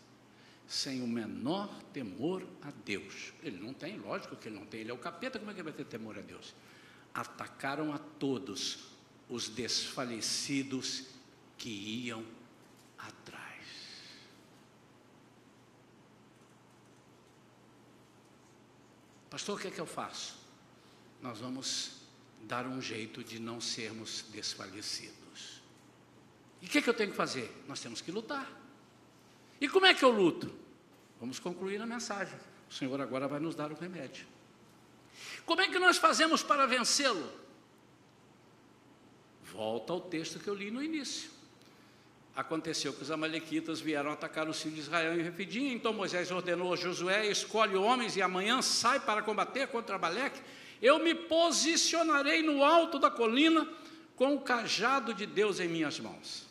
[0.66, 3.32] sem o menor temor a Deus.
[3.42, 5.60] Ele não tem, lógico que ele não tem, ele é o capeta, como é que
[5.60, 6.54] ele vai ter temor a Deus?
[7.12, 8.84] Atacaram a todos
[9.28, 11.04] os desfalecidos
[11.56, 12.24] que iam
[12.98, 13.44] atrás.
[19.30, 20.36] Pastor, o que é que eu faço?
[21.20, 22.02] Nós vamos
[22.42, 25.62] dar um jeito de não sermos desfalecidos.
[26.60, 27.50] E o que é que eu tenho que fazer?
[27.66, 28.63] Nós temos que lutar.
[29.60, 30.52] E como é que eu luto?
[31.20, 32.38] Vamos concluir a mensagem.
[32.68, 34.26] O Senhor agora vai nos dar o remédio.
[35.46, 37.30] Como é que nós fazemos para vencê-lo?
[39.44, 41.30] Volta ao texto que eu li no início.
[42.34, 46.72] Aconteceu que os amalequitas vieram atacar os filhos de Israel em Refidim, então Moisés ordenou
[46.72, 50.40] a Josué, escolhe homens e amanhã sai para combater contra Abaleque.
[50.82, 53.68] Eu me posicionarei no alto da colina
[54.16, 56.44] com o cajado de Deus em minhas mãos.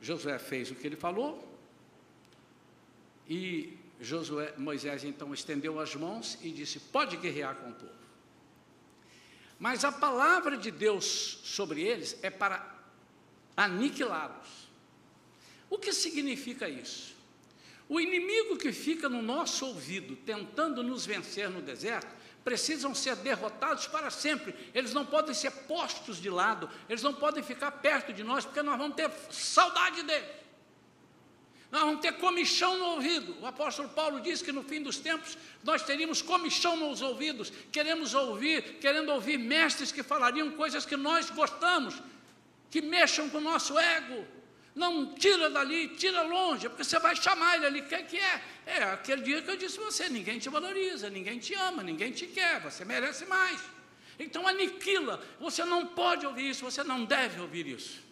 [0.00, 1.46] Josué fez o que ele falou,
[3.28, 8.00] e Josué, Moisés então estendeu as mãos e disse: Pode guerrear com o povo.
[9.58, 12.78] Mas a palavra de Deus sobre eles é para
[13.56, 14.70] aniquilá-los.
[15.68, 17.14] O que significa isso?
[17.88, 23.86] O inimigo que fica no nosso ouvido tentando nos vencer no deserto, precisam ser derrotados
[23.86, 24.54] para sempre.
[24.74, 28.62] Eles não podem ser postos de lado, eles não podem ficar perto de nós, porque
[28.62, 30.40] nós vamos ter saudade deles.
[31.70, 33.36] Nós vamos ter comichão no ouvido.
[33.40, 37.52] O apóstolo Paulo diz que no fim dos tempos nós teríamos comichão nos ouvidos.
[37.70, 41.94] Queremos ouvir, querendo ouvir mestres que falariam coisas que nós gostamos,
[42.70, 44.26] que mexam com o nosso ego.
[44.74, 47.80] Não tira dali, tira longe, porque você vai chamar ele ali.
[47.80, 48.42] O que, é que é?
[48.66, 52.12] É aquele dia que eu disse a você: ninguém te valoriza, ninguém te ama, ninguém
[52.12, 53.60] te quer, você merece mais.
[54.18, 55.20] Então aniquila.
[55.40, 58.10] Você não pode ouvir isso, você não deve ouvir isso.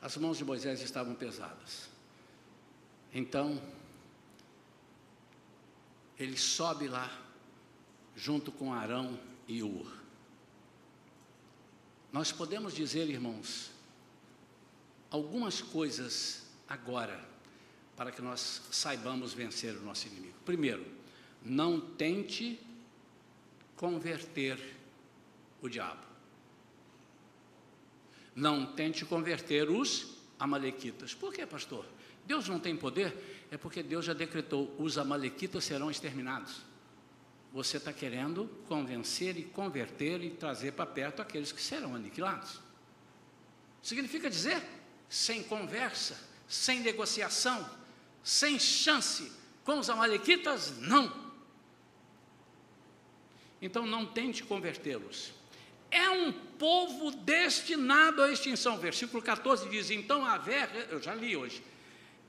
[0.00, 1.88] As mãos de Moisés estavam pesadas.
[3.14, 3.62] Então,
[6.18, 7.21] ele sobe lá,
[8.16, 9.90] junto com Arão e Ur.
[12.12, 13.70] Nós podemos dizer, irmãos,
[15.10, 17.18] algumas coisas agora,
[17.96, 20.34] para que nós saibamos vencer o nosso inimigo.
[20.44, 20.84] Primeiro,
[21.42, 22.60] não tente
[23.76, 24.58] converter
[25.60, 26.02] o diabo.
[28.34, 31.14] Não tente converter os amalequitas.
[31.14, 31.86] Por quê, pastor?
[32.26, 33.46] Deus não tem poder?
[33.50, 36.62] É porque Deus já decretou: os amalequitas serão exterminados.
[37.52, 42.60] Você está querendo convencer e converter e trazer para perto aqueles que serão aniquilados.
[43.82, 44.62] Significa dizer,
[45.08, 47.68] sem conversa, sem negociação,
[48.22, 49.30] sem chance
[49.64, 51.32] com os amalequitas, não.
[53.60, 55.32] Então não tente convertê-los.
[55.90, 58.78] É um povo destinado à extinção.
[58.78, 61.62] Versículo 14 diz: Então haver, eu já li hoje,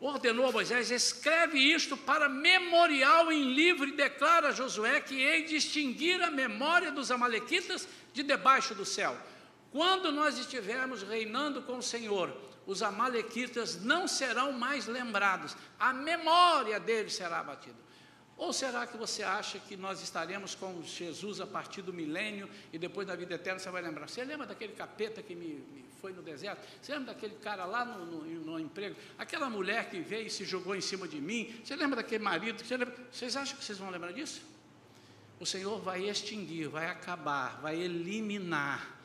[0.07, 5.43] ordenou a Moisés: escreve isto para memorial em livro e declara a Josué que hei
[5.43, 9.15] de extinguir a memória dos Amalequitas de debaixo do céu.
[9.71, 12.35] Quando nós estivermos reinando com o Senhor,
[12.65, 17.75] os Amalequitas não serão mais lembrados, a memória deles será abatida.
[18.35, 22.79] Ou será que você acha que nós estaremos com Jesus a partir do milênio e
[22.79, 24.09] depois da vida eterna você vai lembrar?
[24.09, 26.67] Você lembra daquele capeta que me, me foi no deserto?
[26.81, 28.95] Você lembra daquele cara lá no, no, no, emprego?
[29.17, 31.61] Aquela mulher que veio e se jogou em cima de mim?
[31.63, 32.63] Você lembra daquele marido?
[32.63, 32.95] Você lembra?
[33.11, 34.41] Vocês acham que vocês vão lembrar disso?
[35.39, 38.97] O Senhor vai extinguir, vai acabar, vai eliminar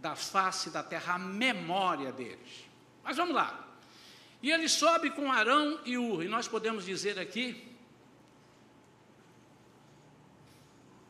[0.00, 2.66] da face da terra a memória deles.
[3.02, 3.64] Mas vamos lá.
[4.42, 7.75] E ele sobe com Arão e Ur, e nós podemos dizer aqui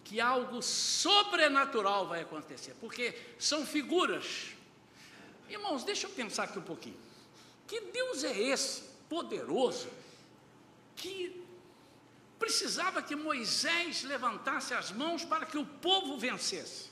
[0.06, 4.52] que algo sobrenatural vai acontecer, porque são figuras.
[5.48, 6.96] Irmãos, deixa eu pensar aqui um pouquinho.
[7.66, 9.88] Que Deus é esse, poderoso,
[10.94, 11.44] que
[12.38, 16.88] precisava que Moisés levantasse as mãos para que o povo vencesse?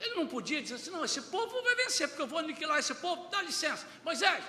[0.00, 2.94] Ele não podia dizer assim, não, esse povo vai vencer, porque eu vou aniquilar esse
[2.94, 3.84] povo, dá licença.
[4.04, 4.44] Moisés,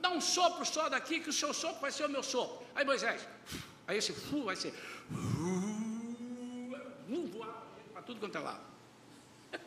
[0.00, 2.66] dá um sopro só daqui, que o seu sopro vai ser o meu sopro.
[2.74, 3.20] Aí Moisés,
[3.86, 4.74] aí esse fu vai ser
[7.26, 8.62] voar para tudo quanto é lado.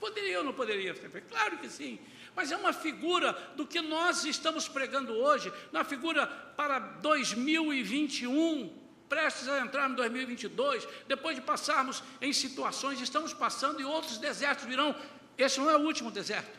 [0.00, 0.94] poderia ou não poderia?
[0.94, 1.98] Claro que sim.
[2.34, 8.72] Mas é uma figura do que nós estamos pregando hoje, uma figura para 2021,
[9.08, 14.64] prestes a entrar em 2022, depois de passarmos em situações, estamos passando e outros desertos
[14.64, 14.94] virão.
[15.36, 16.58] Esse não é o último deserto.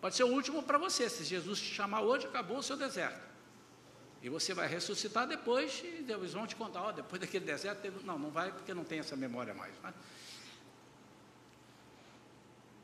[0.00, 1.08] Pode ser o último para você.
[1.08, 3.18] Se Jesus te chamar hoje, acabou o seu deserto.
[4.26, 8.04] E você vai ressuscitar depois e eles vão te contar, ó, depois daquele deserto, teve...
[8.04, 9.72] não, não vai porque não tem essa memória mais.
[9.78, 9.94] Né?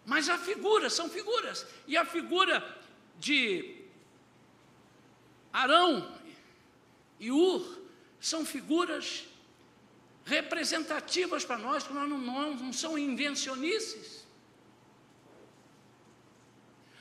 [0.07, 1.67] Mas a figura, são figuras.
[1.89, 2.65] E a figura
[3.19, 3.77] de
[5.53, 6.17] Arão
[7.19, 7.81] e Ur
[8.21, 9.27] são figuras
[10.25, 14.25] representativas para nós, que não, não, não são invencionices.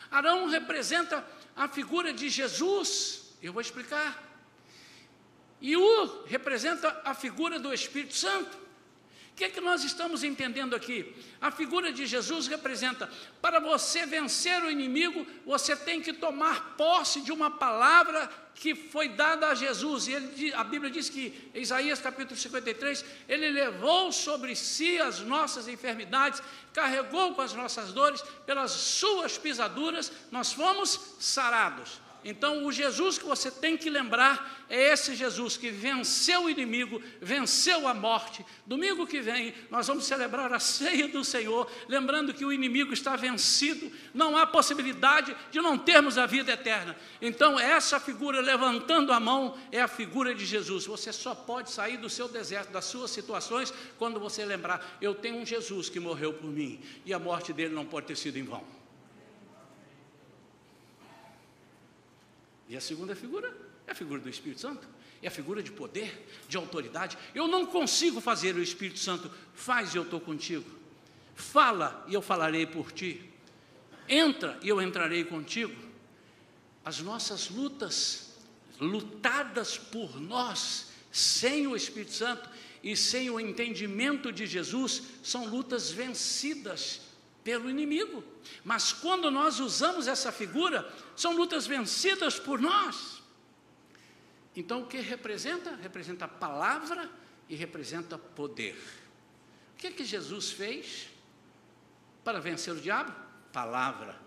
[0.09, 1.23] Arão representa
[1.55, 4.30] a figura de Jesus, eu vou explicar.
[5.61, 8.57] E U representa a figura do Espírito Santo.
[9.31, 11.15] O que é que nós estamos entendendo aqui?
[11.39, 13.09] A figura de Jesus representa,
[13.41, 19.09] para você vencer o inimigo, você tem que tomar posse de uma palavra que foi
[19.09, 20.07] dada a Jesus.
[20.07, 25.67] E ele, a Bíblia diz que, Isaías capítulo 53, ele levou sobre si as nossas
[25.67, 26.43] enfermidades,
[26.73, 31.99] carregou com as nossas dores, pelas suas pisaduras, nós fomos sarados.
[32.23, 37.01] Então, o Jesus que você tem que lembrar é esse Jesus que venceu o inimigo,
[37.19, 38.45] venceu a morte.
[38.65, 43.15] Domingo que vem, nós vamos celebrar a ceia do Senhor, lembrando que o inimigo está
[43.15, 46.95] vencido, não há possibilidade de não termos a vida eterna.
[47.19, 50.85] Então, essa figura levantando a mão é a figura de Jesus.
[50.85, 55.37] Você só pode sair do seu deserto, das suas situações, quando você lembrar: eu tenho
[55.37, 58.43] um Jesus que morreu por mim, e a morte dele não pode ter sido em
[58.43, 58.80] vão.
[62.71, 63.53] E a segunda figura
[63.85, 64.87] é a figura do Espírito Santo,
[65.21, 67.17] é a figura de poder, de autoridade.
[67.35, 70.71] Eu não consigo fazer o Espírito Santo, faz e eu estou contigo.
[71.35, 73.29] Fala e eu falarei por ti.
[74.07, 75.75] Entra e eu entrarei contigo.
[76.85, 78.37] As nossas lutas,
[78.79, 82.49] lutadas por nós, sem o Espírito Santo
[82.81, 87.01] e sem o entendimento de Jesus, são lutas vencidas
[87.43, 88.23] pelo inimigo.
[88.63, 93.21] Mas quando nós usamos essa figura, são lutas vencidas por nós.
[94.55, 95.75] Então o que representa?
[95.75, 97.09] Representa palavra
[97.49, 98.75] e representa poder.
[99.73, 101.09] O que é que Jesus fez
[102.23, 103.13] para vencer o diabo?
[103.51, 104.19] Palavra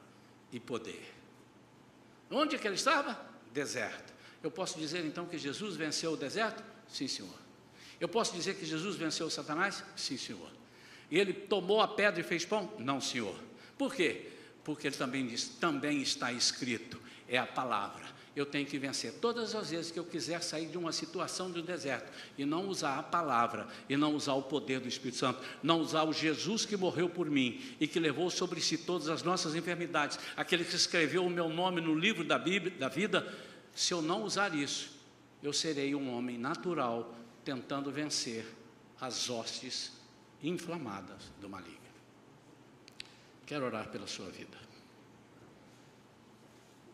[0.52, 1.12] e poder.
[2.30, 3.20] Onde é que ele estava?
[3.52, 4.12] Deserto.
[4.42, 6.62] Eu posso dizer então que Jesus venceu o deserto?
[6.88, 7.44] Sim, senhor.
[8.00, 9.82] Eu posso dizer que Jesus venceu Satanás?
[9.96, 10.50] Sim, Senhor.
[11.10, 12.72] E ele tomou a pedra e fez pão?
[12.78, 13.36] Não, Senhor.
[13.76, 14.30] Por quê?
[14.62, 18.14] Porque ele também diz, também está escrito, é a palavra.
[18.34, 21.62] Eu tenho que vencer todas as vezes que eu quiser sair de uma situação do
[21.62, 25.80] deserto e não usar a palavra, e não usar o poder do Espírito Santo, não
[25.80, 29.54] usar o Jesus que morreu por mim e que levou sobre si todas as nossas
[29.54, 33.32] enfermidades, aquele que escreveu o meu nome no livro da Bíblia, da vida.
[33.72, 34.90] Se eu não usar isso,
[35.40, 38.44] eu serei um homem natural tentando vencer
[39.00, 39.92] as hostes
[40.48, 41.80] inflamadas do maligno.
[43.46, 44.56] Quero orar pela sua vida.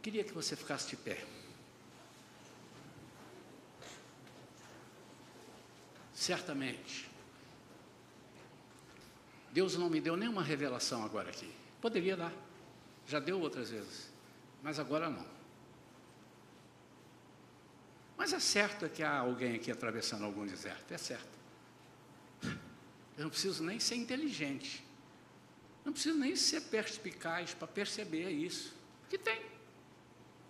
[0.03, 1.25] Queria que você ficasse de pé.
[6.15, 7.09] Certamente,
[9.53, 11.53] Deus não me deu nenhuma revelação agora aqui.
[11.81, 12.33] Poderia dar,
[13.07, 14.13] já deu outras vezes,
[14.63, 15.27] mas agora não.
[18.17, 21.40] Mas é certo que há alguém aqui atravessando algum deserto, é certo.
[23.21, 24.83] Eu não preciso nem ser inteligente,
[25.85, 28.75] não preciso nem ser perspicaz para perceber isso,
[29.11, 29.43] que tem.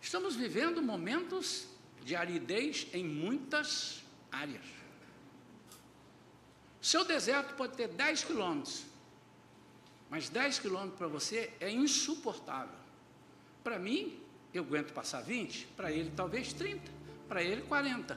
[0.00, 1.66] Estamos vivendo momentos
[2.04, 4.64] de aridez em muitas áreas.
[6.80, 8.84] Seu deserto pode ter 10 quilômetros,
[10.08, 12.78] mas 10 quilômetros para você é insuportável.
[13.64, 14.16] Para mim,
[14.54, 16.88] eu aguento passar 20, para ele talvez 30,
[17.28, 18.16] para ele 40.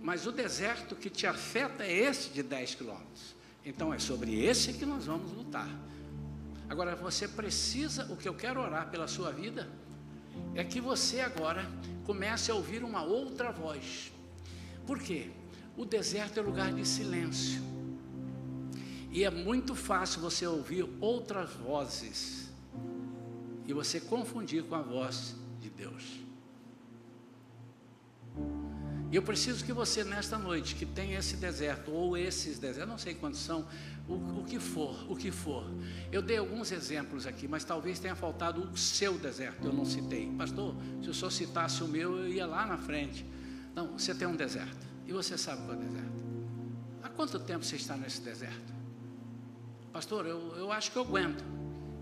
[0.00, 3.36] Mas o deserto que te afeta é esse de 10 quilômetros.
[3.68, 5.68] Então é sobre esse que nós vamos lutar.
[6.70, 9.68] Agora você precisa, o que eu quero orar pela sua vida,
[10.54, 11.70] é que você agora
[12.06, 14.10] comece a ouvir uma outra voz.
[14.86, 15.30] Por quê?
[15.76, 17.62] O deserto é lugar de silêncio.
[19.10, 22.48] E é muito fácil você ouvir outras vozes
[23.66, 26.27] e você confundir com a voz de Deus.
[29.10, 32.98] E eu preciso que você, nesta noite, que tem esse deserto, ou esses desertos, não
[32.98, 33.66] sei quantos são,
[34.06, 35.64] o, o, que for, o que for.
[36.12, 40.30] Eu dei alguns exemplos aqui, mas talvez tenha faltado o seu deserto, eu não citei.
[40.36, 43.24] Pastor, se eu só citasse o meu, eu ia lá na frente.
[43.74, 46.18] Não, você tem um deserto, e você sabe qual é o deserto.
[47.02, 48.74] Há quanto tempo você está nesse deserto?
[49.90, 51.42] Pastor, eu, eu acho que eu aguento.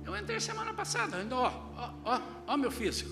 [0.05, 3.11] Eu entrei semana passada, ainda, ó, ó, ó, ó meu físico.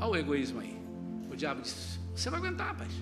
[0.00, 0.83] Olha o egoísmo aí.
[1.34, 2.92] O diabo disse: Você vai aguentar, rapaz.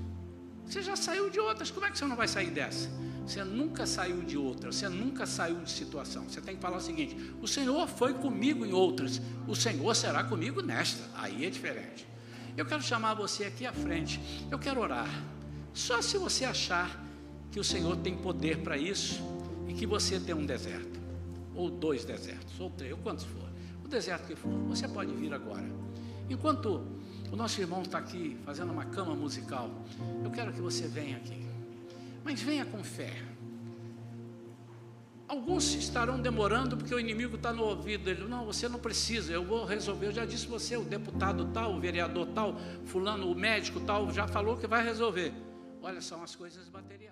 [0.64, 2.88] Você já saiu de outras, como é que você não vai sair dessa?
[3.26, 6.24] Você nunca saiu de outra, você nunca saiu de situação.
[6.24, 10.24] Você tem que falar o seguinte: o Senhor foi comigo em outras, o Senhor será
[10.24, 11.02] comigo nesta.
[11.14, 12.08] Aí é diferente.
[12.56, 14.18] Eu quero chamar você aqui à frente.
[14.50, 15.08] Eu quero orar.
[15.74, 17.04] Só se você achar
[17.50, 19.22] que o Senhor tem poder para isso
[19.68, 20.98] e que você tem um deserto,
[21.54, 23.50] ou dois desertos, ou três, ou quantos for.
[23.84, 25.70] O deserto que for, você pode vir agora.
[26.30, 27.01] Enquanto
[27.32, 29.70] o nosso irmão está aqui fazendo uma cama musical.
[30.22, 31.42] Eu quero que você venha aqui.
[32.22, 33.10] Mas venha com fé.
[35.26, 38.28] Alguns estarão demorando porque o inimigo está no ouvido dele.
[38.28, 40.08] Não, você não precisa, eu vou resolver.
[40.08, 42.54] Eu já disse você, o deputado tal, o vereador tal,
[42.84, 45.32] fulano, o médico tal, já falou que vai resolver.
[45.80, 47.11] Olha, são as coisas materiais.